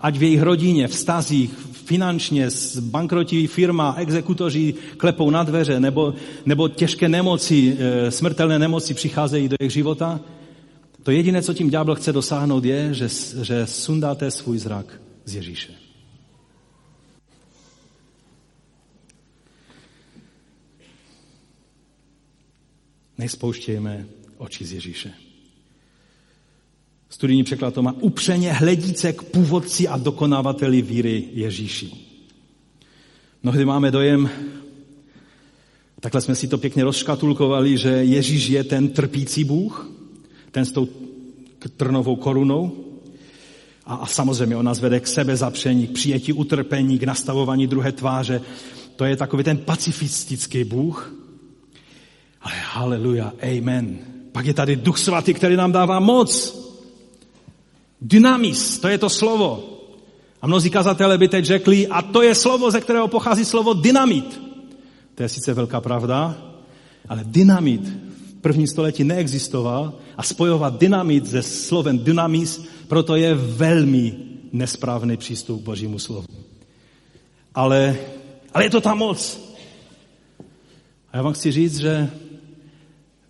[0.00, 2.48] ať v jejich rodině, v stazích, finančně,
[2.80, 6.14] bankrotivý firma, exekutoři klepou na dveře, nebo,
[6.46, 10.20] nebo těžké nemoci, eh, smrtelné nemoci přicházejí do jejich života,
[11.02, 13.08] to jediné, co tím ďábel chce dosáhnout, je, že,
[13.42, 15.81] že sundáte svůj zrak z Ježíše.
[23.22, 24.06] Nespouštějme
[24.38, 25.10] oči z Ježíše.
[27.10, 31.90] Studijní překlad to má upřeně hledíce k původci a dokonavateli víry Ježíši.
[33.42, 34.30] Mnohdy máme dojem,
[36.00, 39.90] takhle jsme si to pěkně rozškatulkovali, že Ježíš je ten trpící Bůh,
[40.50, 40.88] ten s tou
[41.76, 42.72] trnovou korunou.
[43.84, 47.92] A, a samozřejmě on nás vede k sebe zapření, k přijetí utrpení, k nastavování druhé
[47.92, 48.40] tváře,
[48.96, 51.21] to je takový ten pacifistický Bůh.
[52.72, 53.98] Ale haleluja, amen.
[54.32, 56.58] Pak je tady Duch Svatý, který nám dává moc.
[58.00, 59.78] Dynamis, to je to slovo.
[60.42, 64.40] A mnozí kazatelé by teď řekli, a to je slovo, ze kterého pochází slovo dynamit.
[65.14, 66.36] To je sice velká pravda,
[67.08, 67.80] ale dynamit
[68.38, 74.16] v prvním století neexistoval a spojovat dynamit se slovem dynamis, proto je velmi
[74.52, 76.26] nesprávný přístup k božímu slovu.
[77.54, 77.96] Ale,
[78.54, 79.40] ale je to ta moc.
[81.12, 82.10] A já vám chci říct, že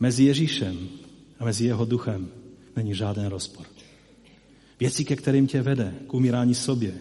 [0.03, 0.89] mezi Ježíšem
[1.39, 2.29] a mezi jeho duchem
[2.77, 3.67] není žádný rozpor.
[4.81, 6.95] Věci, ke kterým tě vede k umírání sobě.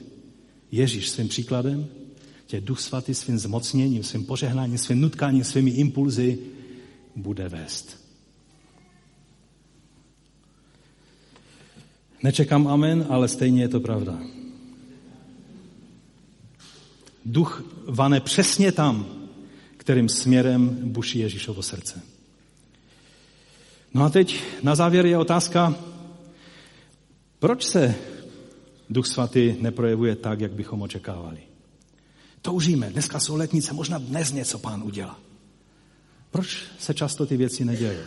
[0.71, 1.87] Ježíš svým příkladem,
[2.45, 6.39] tě Duch Svatý svým zmocněním, svým požehnáním, svým nutkáním, svými impulzy
[7.15, 7.97] bude vést.
[12.23, 14.21] Nečekám amen, ale stejně je to pravda.
[17.25, 19.05] Duch vane přesně tam,
[19.77, 22.10] kterým směrem buší Ježíšovo srdce.
[23.93, 25.75] No a teď na závěr je otázka,
[27.39, 27.95] proč se
[28.89, 31.39] Duch Svatý neprojevuje tak, jak bychom očekávali?
[32.41, 35.19] Toužíme, dneska jsou letnice, možná dnes něco pán udělá.
[36.31, 37.97] Proč se často ty věci nedějí?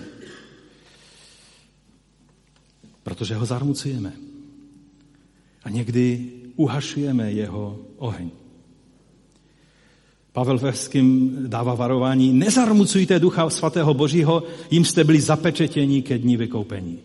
[3.02, 4.12] Protože ho zarmucujeme.
[5.62, 8.30] A někdy uhašujeme jeho oheň.
[10.34, 16.98] Pavel Verským dává varování, nezarmucujte ducha svatého božího, jim jste byli zapečetěni ke dní vykoupení.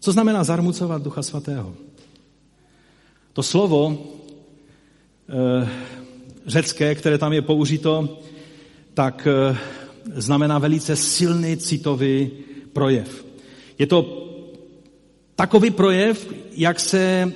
[0.00, 1.74] Co znamená zarmucovat ducha svatého?
[3.32, 3.98] To slovo
[5.28, 5.68] e,
[6.46, 8.18] řecké, které tam je použito,
[8.94, 9.56] tak e,
[10.14, 12.30] znamená velice silný citový
[12.72, 13.24] projev.
[13.78, 14.26] Je to
[15.34, 17.32] takový projev, jak se,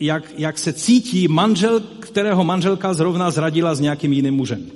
[0.00, 4.66] jak, jak se cítí manžel, kterého manželka zrovna zradila s nějakým jiným mužem.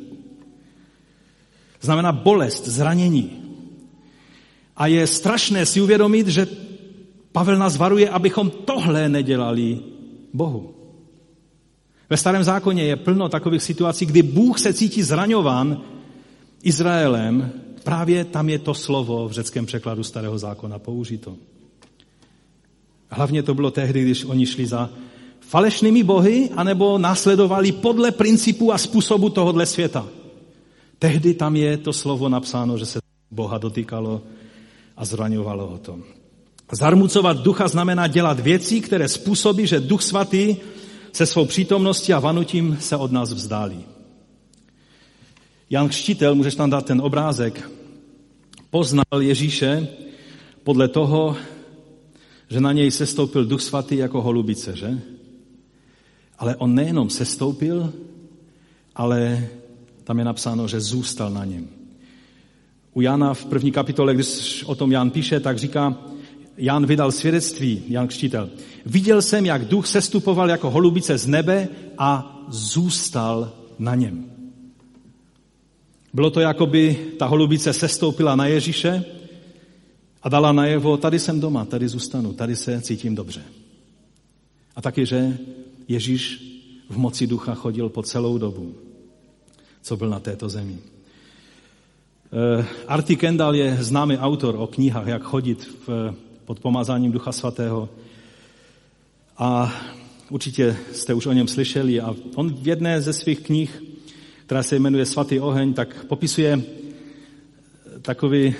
[1.80, 3.30] Znamená bolest, zranění.
[4.76, 6.46] A je strašné si uvědomit, že
[7.32, 9.78] Pavel nás varuje, abychom tohle nedělali
[10.32, 10.74] Bohu.
[12.10, 15.80] Ve starém zákoně je plno takových situací, kdy Bůh se cítí zraňován
[16.62, 17.52] Izraelem,
[17.84, 21.36] právě tam je to slovo v řeckém překladu starého zákona použito.
[23.10, 24.90] Hlavně to bylo tehdy, když oni šli za
[25.40, 30.06] falešnými bohy, anebo následovali podle principu a způsobu tohohle světa.
[30.98, 32.98] Tehdy tam je to slovo napsáno, že se
[33.30, 34.22] Boha dotýkalo
[34.96, 35.98] a zraňovalo ho to.
[36.72, 40.56] Zarmucovat ducha znamená dělat věci, které způsobí, že duch svatý
[41.12, 43.84] se svou přítomností a vanutím se od nás vzdálí.
[45.70, 47.70] Jan Křtitel, můžeš tam dát ten obrázek,
[48.70, 49.88] poznal Ježíše
[50.62, 51.36] podle toho,
[52.48, 55.00] že na něj sestoupil duch svatý jako holubice, že?
[56.38, 57.92] Ale on nejenom sestoupil,
[58.94, 59.48] ale
[60.04, 61.68] tam je napsáno, že zůstal na něm.
[62.94, 65.98] U Jana v první kapitole, když o tom Jan píše, tak říká,
[66.56, 68.50] Jan vydal svědectví, Jan Křtitel.
[68.86, 71.68] Viděl jsem, jak duch sestupoval jako holubice z nebe
[71.98, 74.30] a zůstal na něm.
[76.14, 79.04] Bylo to, jako by ta holubice sestoupila na Ježíše
[80.22, 83.42] a dala najevo, tady jsem doma, tady zůstanu, tady se cítím dobře.
[84.76, 85.38] A taky, že
[85.88, 86.44] Ježíš
[86.88, 88.74] v moci ducha chodil po celou dobu,
[89.82, 90.78] co byl na této zemi.
[92.32, 96.14] Eh, Arti Kendall je známý autor o knihách, jak chodit v,
[96.44, 97.88] pod pomazáním Ducha Svatého.
[99.38, 99.74] A
[100.30, 102.00] určitě jste už o něm slyšeli.
[102.00, 103.82] A on v jedné ze svých knih,
[104.46, 106.62] která se jmenuje Svatý oheň, tak popisuje
[108.02, 108.54] takový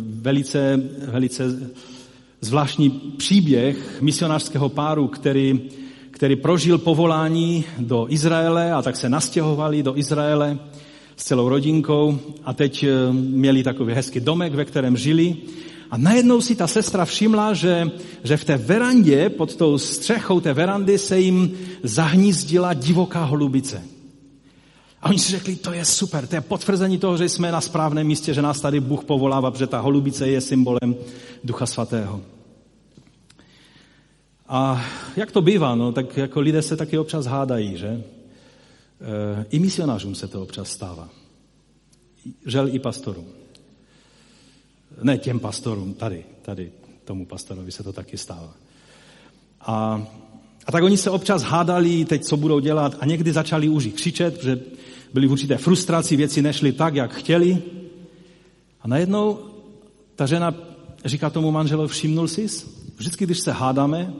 [0.00, 1.44] velice, velice
[2.40, 5.60] zvláštní příběh misionářského páru, který,
[6.10, 10.58] který prožil povolání do Izraele a tak se nastěhovali do Izraele
[11.16, 15.36] s celou rodinkou a teď eh, měli takový hezký domek, ve kterém žili.
[15.90, 17.90] A najednou si ta sestra všimla, že,
[18.24, 21.52] že v té verandě, pod tou střechou té verandy se jim
[21.82, 23.82] zahnízdila divoká holubice.
[25.02, 28.06] A oni si řekli, to je super, to je potvrzení toho, že jsme na správném
[28.06, 30.96] místě, že nás tady Bůh povolává, protože ta holubice je symbolem
[31.44, 32.22] Ducha Svatého.
[34.48, 34.84] A
[35.16, 37.88] jak to bývá, no, tak jako lidé se taky občas hádají, že?
[37.88, 38.02] E,
[39.50, 41.08] I misionářům se to občas stává.
[42.46, 43.26] Žel i pastorům.
[45.02, 46.72] Ne těm pastorům, tady, tady
[47.04, 48.54] tomu pastorovi se to taky stává.
[49.60, 50.06] A
[50.66, 54.38] a tak oni se občas hádali, teď co budou dělat a někdy začali už křičet,
[54.38, 54.60] protože
[55.12, 57.62] byli v určité frustraci, věci nešly tak, jak chtěli.
[58.80, 59.38] A najednou
[60.14, 60.54] ta žena
[61.04, 62.46] říká tomu manželovi, všimnul jsi,
[62.96, 64.12] vždycky, když se hádáme,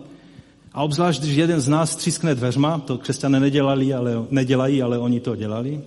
[0.73, 5.21] A obzvlášť, když jeden z nás třískne dveřma, to křesťané nedělali, ale, nedělají, ale oni
[5.21, 5.81] to dělali,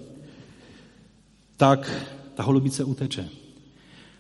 [1.57, 3.29] tak ta holubice uteče.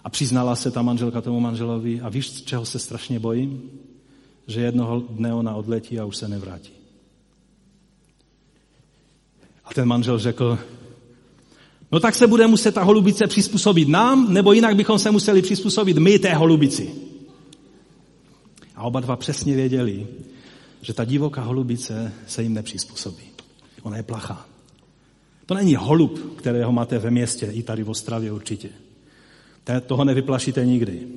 [0.03, 3.71] A přiznala se ta manželka tomu manželovi a víš, čeho se strašně bojím?
[4.47, 6.71] Že jednoho dne ona odletí a už se nevrátí.
[9.65, 10.59] A ten manžel řekl,
[11.93, 15.97] no tak se bude muset ta holubice přizpůsobit nám, nebo jinak bychom se museli přizpůsobit
[15.97, 16.89] my té holubici.
[18.75, 20.07] A oba dva přesně věděli,
[20.81, 23.23] že ta divoká holubice se jim nepřizpůsobí.
[23.83, 24.45] Ona je plachá.
[25.45, 28.69] To není holub, kterého máte ve městě, i tady v Ostravě určitě.
[29.85, 31.07] Toho nevyplašíte nikdy.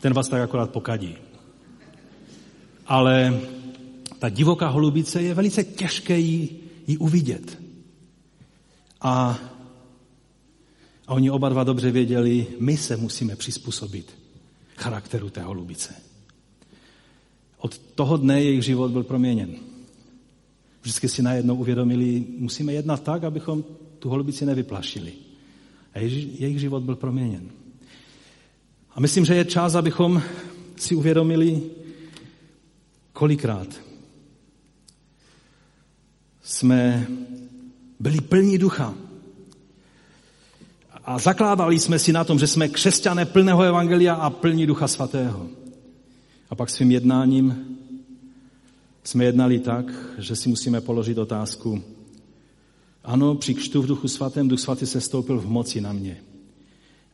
[0.00, 1.16] Ten vás tak akorát pokadí.
[2.86, 3.40] Ale
[4.18, 7.63] ta divoká holubice je velice těžké ji, ji uvidět.
[9.04, 9.38] A,
[11.06, 14.18] a oni oba dva dobře věděli, my se musíme přizpůsobit
[14.76, 15.94] charakteru té holubice.
[17.58, 19.54] Od toho dne jejich život byl proměněn.
[20.82, 23.64] Vždycky si najednou uvědomili, musíme jednat tak, abychom
[23.98, 25.12] tu holubici nevyplašili.
[25.94, 27.50] A jejich život byl proměněn.
[28.90, 30.22] A myslím, že je čas, abychom
[30.76, 31.62] si uvědomili,
[33.12, 33.68] kolikrát
[36.42, 37.06] jsme
[38.04, 38.94] byli plní ducha.
[41.04, 45.48] A zakládali jsme si na tom, že jsme křesťané plného evangelia a plní ducha svatého.
[46.50, 47.76] A pak svým jednáním
[49.04, 49.86] jsme jednali tak,
[50.18, 51.82] že si musíme položit otázku.
[53.04, 56.20] Ano, při kštu v duchu svatém, duch svatý se stoupil v moci na mě.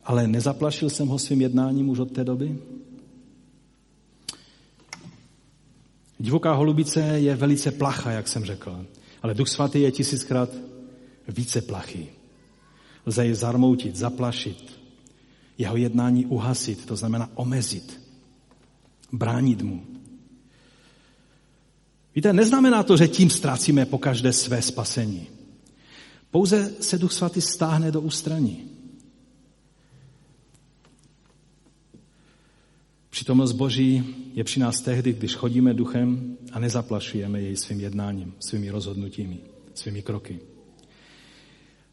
[0.03, 2.59] Ale nezaplašil jsem ho svým jednáním už od té doby?
[6.19, 8.85] Divoká holubice je velice placha, jak jsem řekl,
[9.21, 10.70] ale duch svatý je tisíckrát
[11.31, 12.07] více plachý.
[13.05, 14.79] Lze je zarmoutit, zaplašit,
[15.57, 18.01] jeho jednání uhasit, to znamená omezit,
[19.11, 19.85] bránit mu.
[22.15, 25.27] Víte, neznamená to, že tím ztrácíme po každé své spasení.
[26.31, 28.71] Pouze se Duch Svatý stáhne do ústraní.
[33.09, 38.69] Přítomnost Boží je při nás tehdy, když chodíme duchem a nezaplašujeme jej svým jednáním, svými
[38.69, 39.39] rozhodnutími,
[39.73, 40.39] svými kroky.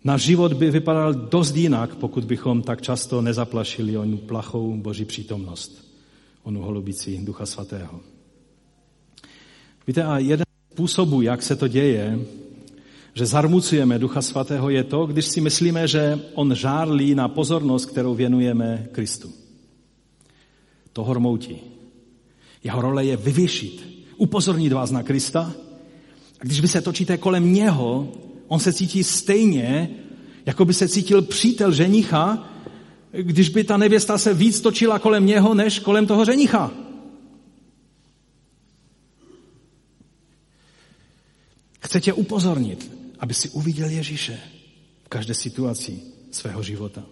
[0.04, 5.84] Náš život by vypadal dost jinak, pokud bychom tak často nezaplašili onu plachou Boží přítomnost,
[6.42, 8.00] onu holubici Ducha Svatého.
[9.86, 12.18] Víte, a jeden z způsobů, jak se to děje,
[13.14, 18.14] že zarmucujeme Ducha Svatého, je to, když si myslíme, že On žárlí na pozornost, kterou
[18.14, 19.32] věnujeme Kristu.
[20.92, 21.56] To hormoutí.
[22.64, 25.52] Jeho role je vyvěšit, upozornit vás na Krista.
[26.40, 28.08] A když vy se točíte kolem něho,
[28.48, 29.90] on se cítí stejně,
[30.46, 32.48] jako by se cítil přítel ženicha,
[33.12, 36.70] když by ta nevěsta se víc točila kolem něho, než kolem toho ženicha.
[41.80, 44.40] Chce tě upozornit, aby si uviděl Ježíše
[45.04, 47.04] v každé situaci svého života.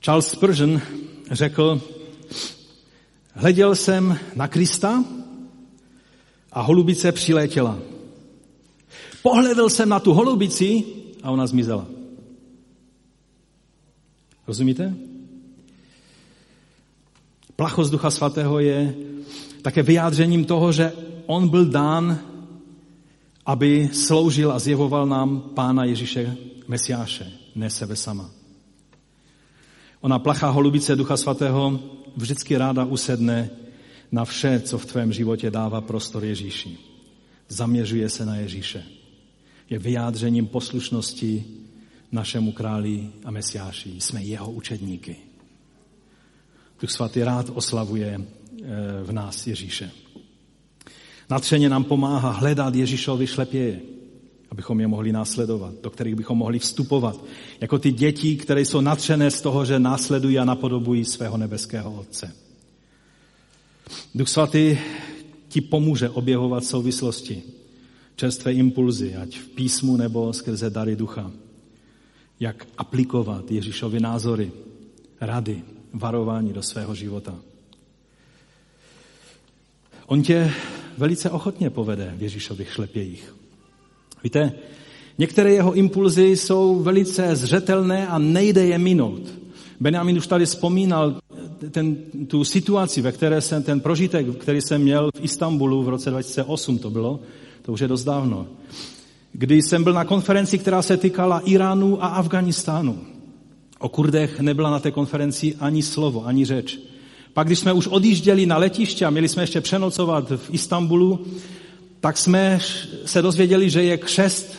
[0.00, 0.82] Charles Spurgeon
[1.30, 1.82] řekl,
[3.32, 5.04] hleděl jsem na Krista
[6.52, 7.93] a holubice přilétěla.
[9.24, 10.84] Pohledl jsem na tu holubici
[11.22, 11.86] a ona zmizela.
[14.46, 14.94] Rozumíte?
[17.56, 18.94] Plachost Ducha Svatého je
[19.62, 20.92] také vyjádřením toho, že
[21.26, 22.20] on byl dán,
[23.46, 26.36] aby sloužil a zjevoval nám Pána Ježíše
[26.68, 28.30] Mesiáše, ne sebe sama.
[30.00, 31.80] Ona plachá holubice Ducha Svatého
[32.16, 33.50] vždycky ráda usedne
[34.12, 36.78] na vše, co v tvém životě dává prostor Ježíši.
[37.48, 39.03] Zaměřuje se na Ježíše.
[39.70, 41.44] Je vyjádřením poslušnosti
[42.12, 44.00] našemu králi a Mesiáši.
[44.00, 45.16] Jsme jeho učedníky.
[46.80, 48.66] Duch Svatý rád oslavuje eh,
[49.02, 49.90] v nás Ježíše.
[51.30, 53.80] Natřeně nám pomáhá hledat Ježíšovi šlepěje,
[54.50, 57.24] abychom je mohli následovat, do kterých bychom mohli vstupovat.
[57.60, 62.34] Jako ty děti, které jsou natřené z toho, že následují a napodobují svého nebeského Otce.
[64.14, 64.78] Duch Svatý
[65.48, 67.42] ti pomůže objevovat souvislosti,
[68.16, 71.30] čerstvé impulzy, ať v písmu nebo skrze dary ducha.
[72.40, 74.52] Jak aplikovat Ježíšovi názory,
[75.20, 75.62] rady,
[75.92, 77.34] varování do svého života.
[80.06, 80.50] On tě
[80.98, 83.34] velice ochotně povede v Ježíšových šlepějích.
[84.24, 84.52] Víte,
[85.18, 89.22] některé jeho impulzy jsou velice zřetelné a nejde je minout.
[89.80, 91.20] Benjamin už tady vzpomínal
[91.70, 91.96] ten,
[92.26, 96.78] tu situaci, ve které jsem, ten prožitek, který jsem měl v Istanbulu v roce 2008,
[96.78, 97.20] to bylo,
[97.64, 98.46] to už je dost dávno,
[99.32, 102.98] kdy jsem byl na konferenci, která se týkala Iránu a Afganistánu.
[103.78, 106.78] O Kurdech nebyla na té konferenci ani slovo, ani řeč.
[107.32, 111.26] Pak, když jsme už odjížděli na letiště a měli jsme ještě přenocovat v Istanbulu,
[112.00, 112.58] tak jsme
[113.04, 114.54] se dozvěděli, že je křest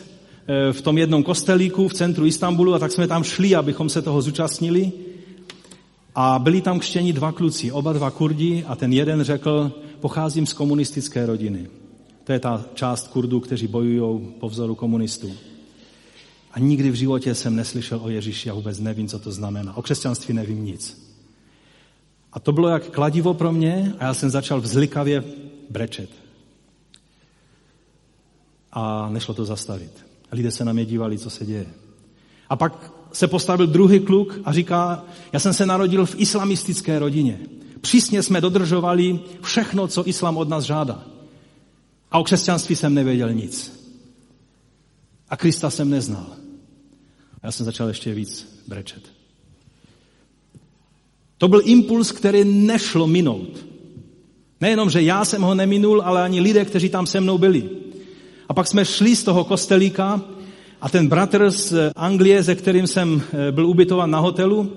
[0.47, 4.01] eh, v tom jednom kostelíku v centru Istanbulu a tak jsme tam šli, abychom se
[4.01, 4.91] toho zúčastnili.
[6.15, 10.53] A byli tam kštěni dva kluci, oba dva kurdi a ten jeden řekl, pocházím z
[10.53, 11.67] komunistické rodiny.
[12.25, 15.33] To je ta část Kurdů, kteří bojují po vzoru komunistů.
[16.51, 19.77] A nikdy v životě jsem neslyšel o Ježíši a vůbec nevím, co to znamená.
[19.77, 21.11] O křesťanství nevím nic.
[22.33, 25.23] A to bylo jak kladivo pro mě a já jsem začal vzlikavě
[25.69, 26.09] brečet.
[28.71, 30.05] A nešlo to zastavit.
[30.31, 31.65] Lidé se na mě dívali, co se děje.
[32.49, 37.39] A pak se postavil druhý kluk a říká, já jsem se narodil v islamistické rodině.
[37.81, 41.14] Přísně jsme dodržovali všechno, co islám od nás žádá.
[42.15, 43.85] A o křesťanství jsem nevěděl nic.
[45.29, 46.27] A Krista jsem neznal.
[47.33, 49.03] A já jsem začal ještě víc brečet.
[51.37, 53.65] To byl impuls, který nešlo minout.
[54.61, 57.69] Nejenom, že já jsem ho neminul, ale ani lidé, kteří tam se mnou byli.
[58.49, 60.21] A pak jsme šli z toho kostelíka
[60.81, 64.71] a ten bratr z Anglie, se kterým jsem eh, byl ubytován na hotelu,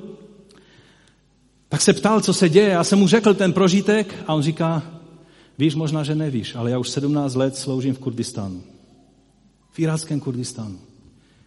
[1.68, 2.68] tak se ptal, co se děje.
[2.68, 4.97] Já jsem mu řekl ten prožitek a on říká,
[5.58, 8.62] víš, možná, že nevíš, ale já už 17 let sloužím v Kurdistánu.
[9.70, 10.78] V iráckém Kurdistánu.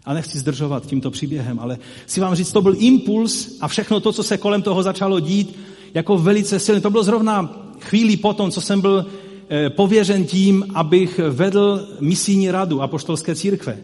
[0.05, 4.13] A nechci zdržovat tímto příběhem, ale si vám říct, to byl impuls a všechno to,
[4.13, 5.59] co se kolem toho začalo dít,
[5.93, 6.81] jako velice silný.
[6.81, 9.05] To bylo zrovna chvíli potom, co jsem byl
[9.49, 13.77] eh, pověřen tím, abych vedl misijní radu apoštolské církve.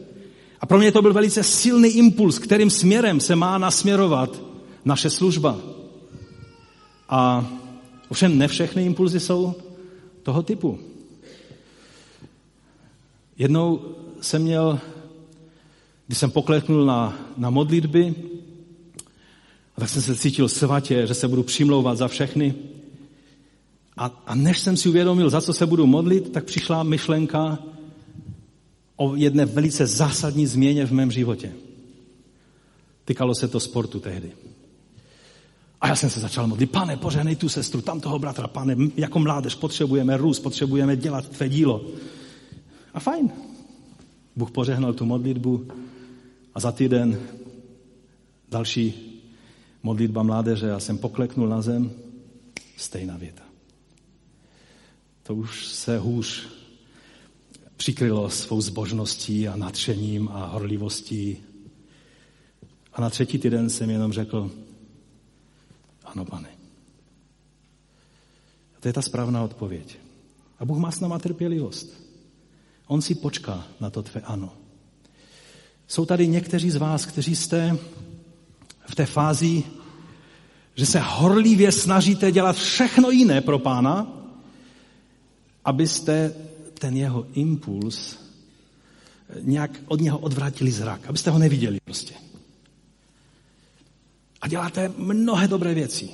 [0.60, 4.42] A pro mě to byl velice silný impuls, kterým směrem se má nasměrovat
[4.86, 5.58] naše služba.
[7.10, 7.48] A
[8.10, 9.56] ovšem ne všechny impulzy jsou
[10.28, 10.80] toho typu.
[13.38, 14.80] Jednou jsem měl,
[16.08, 18.16] když jsem pokleknul na, na modlitby,
[19.76, 22.56] a tak jsem se cítil svatě, že se budu přimlouvat za všechny.
[23.98, 27.60] A, a než jsem si uvědomil, za co se budu modlit, tak přišla myšlenka
[28.96, 31.54] o jedné velice zásadní změně v mém životě.
[33.06, 34.32] Tykalo se to sportu tehdy.
[35.82, 39.20] A já jsem se začal modlit, pane, pořehnej tu sestru, tam toho bratra, pane, jako
[39.20, 41.86] mládež potřebujeme růst, potřebujeme dělat tvé dílo.
[42.94, 43.30] A fajn.
[44.36, 45.68] Bůh pořehnal tu modlitbu
[46.56, 47.20] a za týden
[48.50, 48.94] další
[49.84, 51.92] modlitba mládeže a jsem pokleknul na zem,
[52.78, 53.44] stejná věta.
[55.24, 56.48] To už se hůř
[57.78, 61.38] přikrylo svou zbožností a natřením a horlivostí.
[62.94, 64.52] A na třetí týden jsem jenom řekl,
[66.08, 66.50] ano, pane.
[68.78, 69.98] A to je ta správná odpověď.
[70.60, 71.90] A Bůh má s náma trpělivost.
[72.88, 74.54] On si počká na to tvé ano.
[75.88, 77.78] Jsou tady někteří z vás, kteří jste
[78.90, 79.64] v té fázi,
[80.76, 84.08] že se horlivě snažíte dělat všechno jiné pro pána,
[85.66, 86.34] abyste
[86.74, 88.18] ten jeho impuls
[89.42, 92.27] nějak od něho odvrátili zrak, abyste ho neviděli prostě.
[94.42, 96.10] A děláte mnohé dobré věci.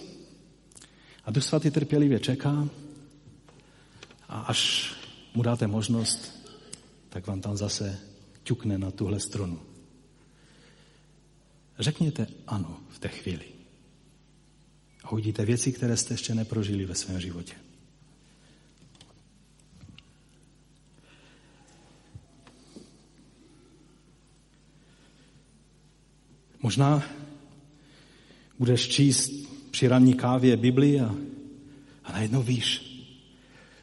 [1.26, 2.70] A Duch Svatý trpělivě čeká
[4.30, 4.94] a až
[5.34, 6.50] mu dáte možnost,
[7.10, 8.00] tak vám tam zase
[8.44, 9.60] ťukne na tuhle strunu.
[11.80, 13.46] Řekněte ano v té chvíli.
[15.04, 17.54] A uvidíte věci, které jste ještě neprožili ve svém životě.
[26.62, 27.04] Možná
[28.60, 29.32] budeš číst
[29.72, 31.16] při ranní kávě Bibli a,
[32.04, 32.94] a najednou víš,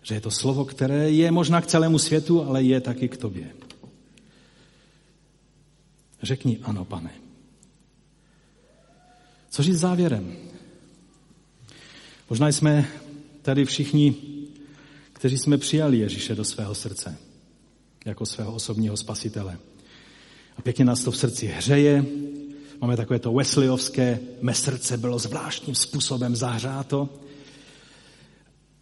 [0.03, 3.51] že je to slovo, které je možná k celému světu, ale je taky k tobě.
[6.23, 7.11] Řekni ano, pane.
[9.51, 10.37] Co říct závěrem?
[12.31, 12.89] Možná jsme
[13.43, 14.15] tady všichni,
[15.13, 17.17] kteří jsme přijali Ježíše do svého srdce,
[18.05, 19.59] jako svého osobního spasitele.
[20.57, 22.05] A pěkně nás to v srdci hřeje,
[22.81, 27.09] Máme takové to Wesleyovské, mé srdce bylo zvláštním způsobem zahřáto.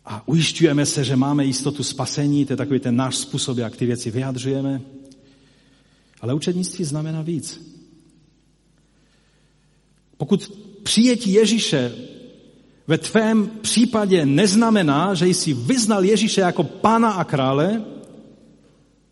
[0.04, 3.86] A ujišťujeme se, že máme jistotu spasení, to je takový ten náš způsob, jak ty
[3.86, 4.80] věci vyjadřujeme.
[6.20, 7.60] Ale učednictví znamená víc.
[10.16, 11.94] Pokud přijetí Ježíše
[12.86, 17.84] ve tvém případě neznamená, že jsi vyznal Ježíše jako pána a krále,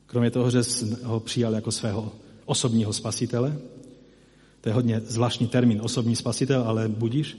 [0.07, 2.13] kromě toho, že jsi ho přijal jako svého
[2.45, 3.59] osobního spasitele,
[4.67, 7.39] to je hodně zvláštní termín, osobní spasitel, ale budíš.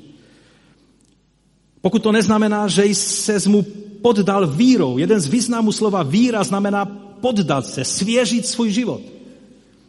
[1.81, 3.65] Pokud to neznamená, že se mu
[4.01, 6.85] poddal vírou, jeden z významů slova víra znamená
[7.21, 9.01] poddat se, svěřit svůj život.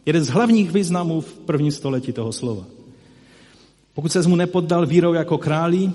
[0.05, 2.65] Jeden z hlavních významů v prvním století toho slova.
[3.93, 5.91] Pokud se mu nepoddal vírou jako králi,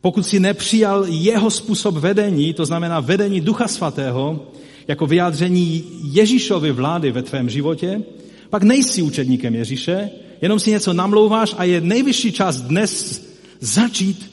[0.00, 4.46] pokud si nepřijal jeho způsob vedení, to znamená vedení Ducha Svatého,
[4.88, 8.02] jako vyjádření Ježíšovy vlády ve tvém životě,
[8.50, 13.22] pak nejsi učedníkem Ježíše, jenom si něco namlouváš a je nejvyšší čas dnes
[13.60, 14.32] začít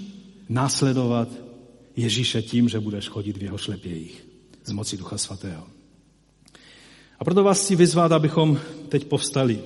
[0.49, 1.28] následovat
[1.95, 4.26] Ježíše tím, že budeš chodit v jeho šlepějích
[4.66, 5.64] z moci Ducha Svatého.
[7.20, 8.59] A proto vás chci vyzvat, abychom
[8.89, 9.59] teď povstali.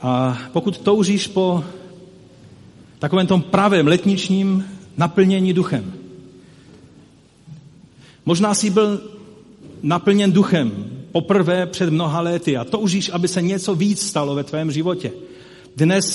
[0.00, 1.64] A pokud toužíš po
[2.98, 4.64] takovém tom pravém letničním
[4.96, 5.94] naplnění duchem,
[8.24, 9.00] možná jsi byl
[9.82, 14.72] naplněn duchem poprvé před mnoha lety a toužíš, aby se něco víc stalo ve tvém
[14.72, 15.12] životě.
[15.76, 16.06] Dnes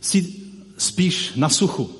[0.00, 0.34] si
[0.78, 1.90] spíš na suchu.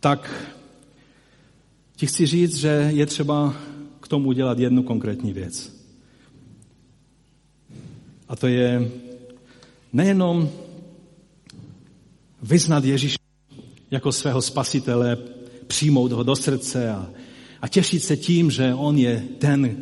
[0.00, 0.50] Tak
[1.96, 3.54] ti chci říct, že je třeba
[4.00, 5.72] k tomu udělat jednu konkrétní věc.
[8.28, 8.90] A to je
[9.92, 10.50] nejenom
[12.42, 13.18] vyznat Ježíše
[13.90, 15.18] jako svého spasitele,
[15.66, 17.10] přijmout ho do srdce a,
[17.60, 19.76] a těšit se tím, že on je ten,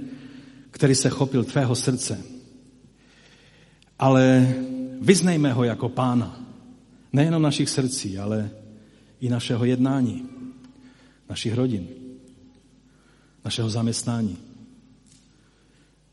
[0.70, 2.22] který se chopil tvého srdce.
[3.98, 4.54] Ale
[5.00, 6.40] vyznejme ho jako pána.
[7.12, 8.50] Nejenom našich srdcí, ale
[9.20, 10.28] i našeho jednání,
[11.28, 11.88] našich rodin,
[13.44, 14.38] našeho zaměstnání,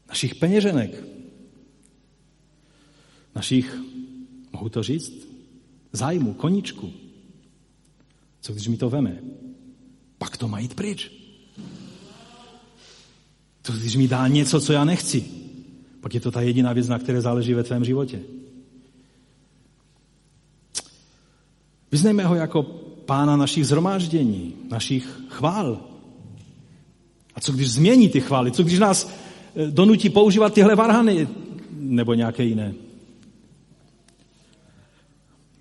[0.09, 1.03] našich peněženek,
[3.35, 3.77] našich,
[4.51, 5.27] mohu to říct,
[5.91, 6.93] zájmu, koničku.
[8.41, 9.19] Co když mi to veme?
[10.17, 11.20] Pak to má jít pryč.
[13.61, 15.25] To když mi dá něco, co já nechci,
[16.01, 18.19] pak je to ta jediná věc, na které záleží ve tvém životě.
[21.91, 22.63] Vyznejme ho jako
[23.05, 25.79] pána našich zhromáždění, našich chvál.
[27.35, 28.51] A co když změní ty chvály?
[28.51, 29.09] Co když nás
[29.55, 31.27] eh, donutí používat tyhle varhany
[31.71, 32.73] nebo nějaké jiné?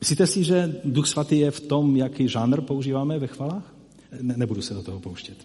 [0.01, 3.74] Myslíte si, že Duch Svatý je v tom, jaký žánr používáme ve chvalách?
[4.20, 5.36] Ne, nebudu se do toho pouštět.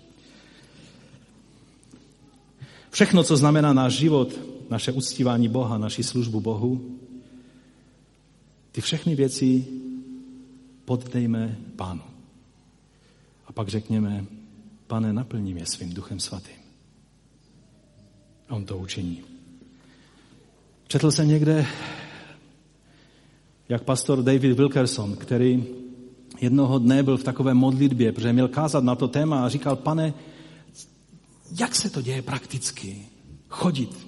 [2.96, 4.39] Všechno, co znamená náš život,
[4.70, 7.00] naše uctívání Boha, naši službu Bohu,
[8.72, 9.68] ty všechny věci
[10.86, 12.02] poddejme Pánu.
[13.48, 14.26] A pak řekněme,
[14.88, 16.56] pane, naplní mě svým duchem svatým.
[18.50, 19.22] A on to učiní.
[20.88, 21.68] Četl jsem někde,
[23.70, 25.64] jak pastor David Wilkerson, který
[26.41, 30.14] jednoho dne byl v takové modlitbě, protože měl kázat na to téma a říkal, pane,
[31.60, 33.08] jak se to děje prakticky?
[33.50, 34.08] Chodit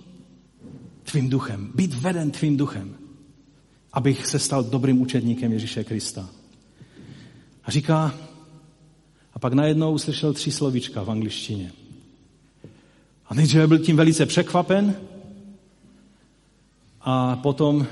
[1.04, 2.96] tvým duchem, být veden tvým duchem,
[3.94, 6.30] abych se stal dobrým učedníkem Ježíše Krista.
[7.64, 8.14] A říká,
[9.34, 11.72] a pak najednou uslyšel tři slovíčka v angličtině.
[13.26, 14.96] A nejdříve byl tím velice překvapen
[17.02, 17.88] a potom,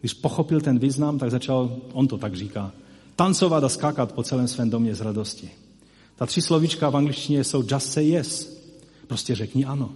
[0.00, 2.72] když pochopil ten význam, tak začal, on to tak říká,
[3.16, 5.50] tancovat a skákat po celém svém domě z radosti.
[6.16, 8.62] Ta tři slovíčka v angličtině jsou just say yes.
[9.06, 9.90] Prostě řekni ano.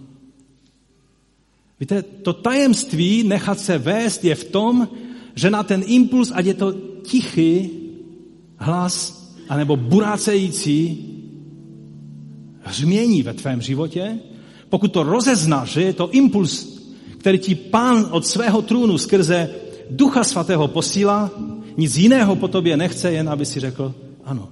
[1.79, 4.87] Víte, to tajemství nechat se vést je v tom,
[5.35, 6.73] že na ten impuls, ať je to
[7.05, 7.69] tichý
[8.57, 11.05] hlas, anebo burácející
[12.61, 14.19] hřmění ve tvém životě,
[14.69, 16.77] pokud to rozeznáš, že je to impuls,
[17.17, 19.49] který ti pán od svého trůnu skrze
[19.89, 21.31] ducha svatého posílá,
[21.77, 24.49] nic jiného po tobě nechce, jen aby si řekl ano.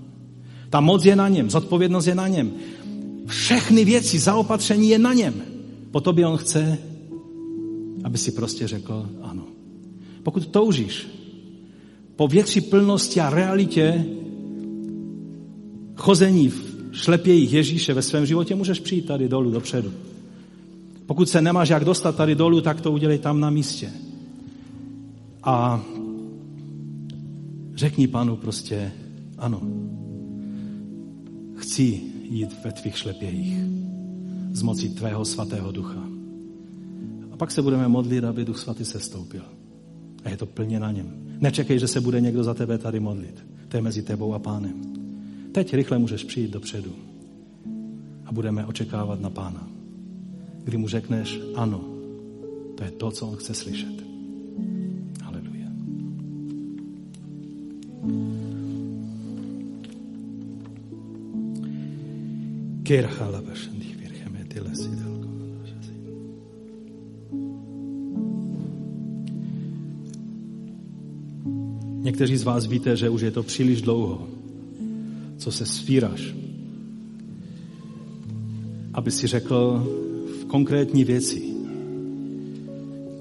[0.75, 2.51] Ta moc je na něm, zodpovědnost je na něm.
[3.25, 5.33] Všechny věci, zaopatření je na něm.
[5.91, 6.77] Po tobě on chce,
[8.03, 9.43] aby si prostě řekl ano.
[10.23, 11.07] Pokud toužíš
[12.15, 14.05] po větší plnosti a realitě
[15.95, 19.91] chození v šlepějích Ježíše ve svém životě, můžeš přijít tady dolů dopředu.
[21.05, 23.91] Pokud se nemáš jak dostat tady dolů, tak to udělej tam na místě.
[25.43, 25.83] A
[27.75, 28.91] řekni panu prostě,
[29.37, 29.61] ano,
[31.65, 33.57] chci jít ve tvých šlepějích
[34.51, 36.03] z moci tvého svatého ducha.
[37.31, 39.41] A pak se budeme modlit, aby duch svatý se stoupil.
[40.23, 41.37] A je to plně na něm.
[41.41, 43.45] Nečekej, že se bude někdo za tebe tady modlit.
[43.67, 44.81] To je mezi tebou a pánem.
[45.51, 46.91] Teď rychle můžeš přijít dopředu
[48.25, 49.67] a budeme očekávat na pána.
[50.63, 51.81] Kdy mu řekneš ano,
[52.77, 54.14] to je to, co on chce slyšet.
[72.05, 74.27] Někteří z vás víte, že už je to příliš dlouho,
[75.37, 76.33] co se svíráš,
[78.93, 79.83] aby si řekl
[80.41, 81.43] v konkrétní věci,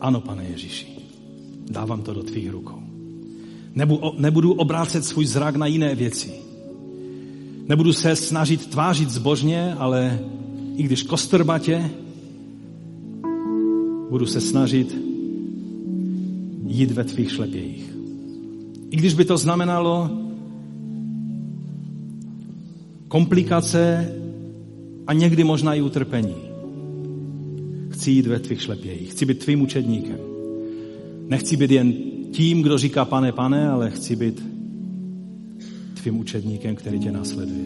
[0.00, 0.86] ano, pane Ježíši,
[1.70, 2.82] dávám to do tvých rukou.
[4.18, 6.43] Nebudu obrácet svůj zrak na jiné věci.
[7.68, 10.20] Nebudu se snažit tvářit zbožně, ale
[10.76, 11.90] i když kostrbatě,
[14.10, 14.96] budu se snažit
[16.66, 17.94] jít ve tvých šlepějích.
[18.90, 20.10] I když by to znamenalo
[23.08, 24.12] komplikace
[25.06, 26.34] a někdy možná i utrpení.
[27.90, 30.18] Chci jít ve tvých šlepějích, chci být tvým učedníkem.
[31.28, 31.92] Nechci být jen
[32.32, 34.53] tím, kdo říká pane, pane, ale chci být
[36.04, 37.64] tvým učedníkem, který tě následuje.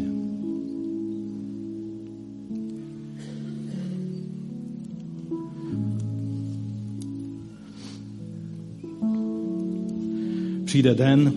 [10.64, 11.32] Přijde den,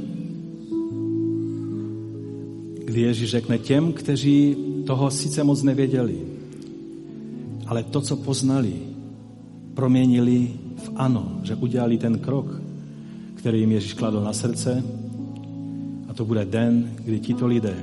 [2.86, 4.56] kdy Ježíš řekne těm, kteří
[4.86, 6.18] toho sice moc nevěděli,
[7.66, 8.74] ale to, co poznali,
[9.74, 12.62] proměnili v ano, že udělali ten krok,
[13.36, 14.84] který jim Ježíš kladl na srdce.
[16.12, 17.76] A to bude den, kdy tito lidé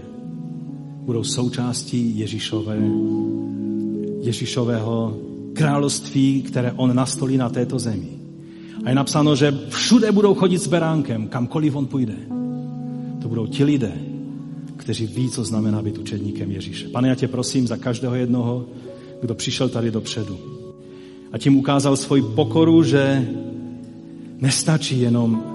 [1.00, 2.78] budou součástí Ježíšové,
[4.20, 5.16] Ježíšového
[5.52, 8.08] království, které on nastolí na této zemi.
[8.84, 12.14] A je napsáno, že všude budou chodit s beránkem, kamkoliv on půjde.
[13.22, 13.92] To budou ti lidé,
[14.76, 16.88] kteří ví, co znamená být učedníkem Ježíše.
[16.88, 18.64] Pane, já tě prosím za každého jednoho,
[19.20, 20.38] kdo přišel tady dopředu.
[21.32, 23.28] A tím ukázal svoji pokoru, že
[24.40, 25.47] nestačí jenom,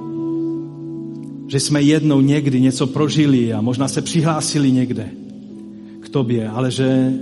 [1.53, 5.09] že jsme jednou někdy něco prožili a možná se přihlásili někde
[5.99, 7.13] k tobě, ale že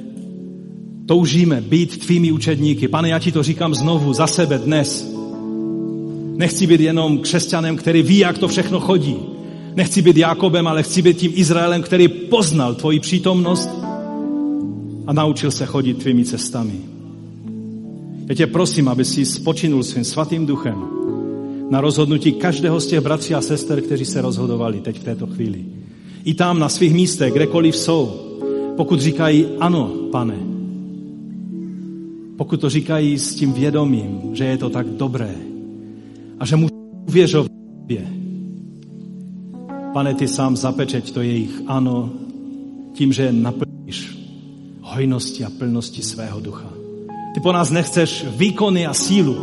[1.05, 2.87] toužíme být tvými učedníky.
[2.87, 5.13] Pane, já ti to říkám znovu za sebe dnes.
[6.35, 9.15] Nechci být jenom křesťanem, který ví, jak to všechno chodí.
[9.75, 13.69] Nechci být Jakobem, ale chci být tím Izraelem, který poznal tvoji přítomnost
[15.07, 16.79] a naučil se chodit tvými cestami.
[18.29, 21.00] Já tě prosím, aby si spočinul svým svatým duchem
[21.71, 25.65] na rozhodnutí každého z těch bratří a sester, kteří se rozhodovali teď v této chvíli.
[26.23, 28.11] I tam na svých místech, kdekoliv jsou,
[28.77, 30.37] pokud říkají ano, pane,
[32.37, 35.35] pokud to říkají s tím vědomím, že je to tak dobré
[36.39, 36.73] a že můžu
[37.07, 37.51] uvěřovat
[39.93, 42.09] Pane, ty sám zapečeť to jejich ano
[42.93, 44.17] tím, že naplníš
[44.81, 46.73] hojnosti a plnosti svého ducha.
[47.33, 49.35] Ty po nás nechceš výkony a sílu,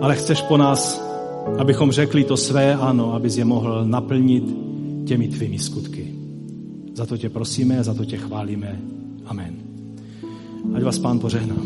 [0.00, 1.02] ale chceš po nás,
[1.58, 4.44] abychom řekli to své ano, abys je mohl naplnit
[5.06, 6.14] těmi tvými skutky.
[6.94, 8.80] Za to tě prosíme za to tě chválíme.
[9.26, 9.54] Amen.
[10.74, 11.56] Ať vás pán požehná.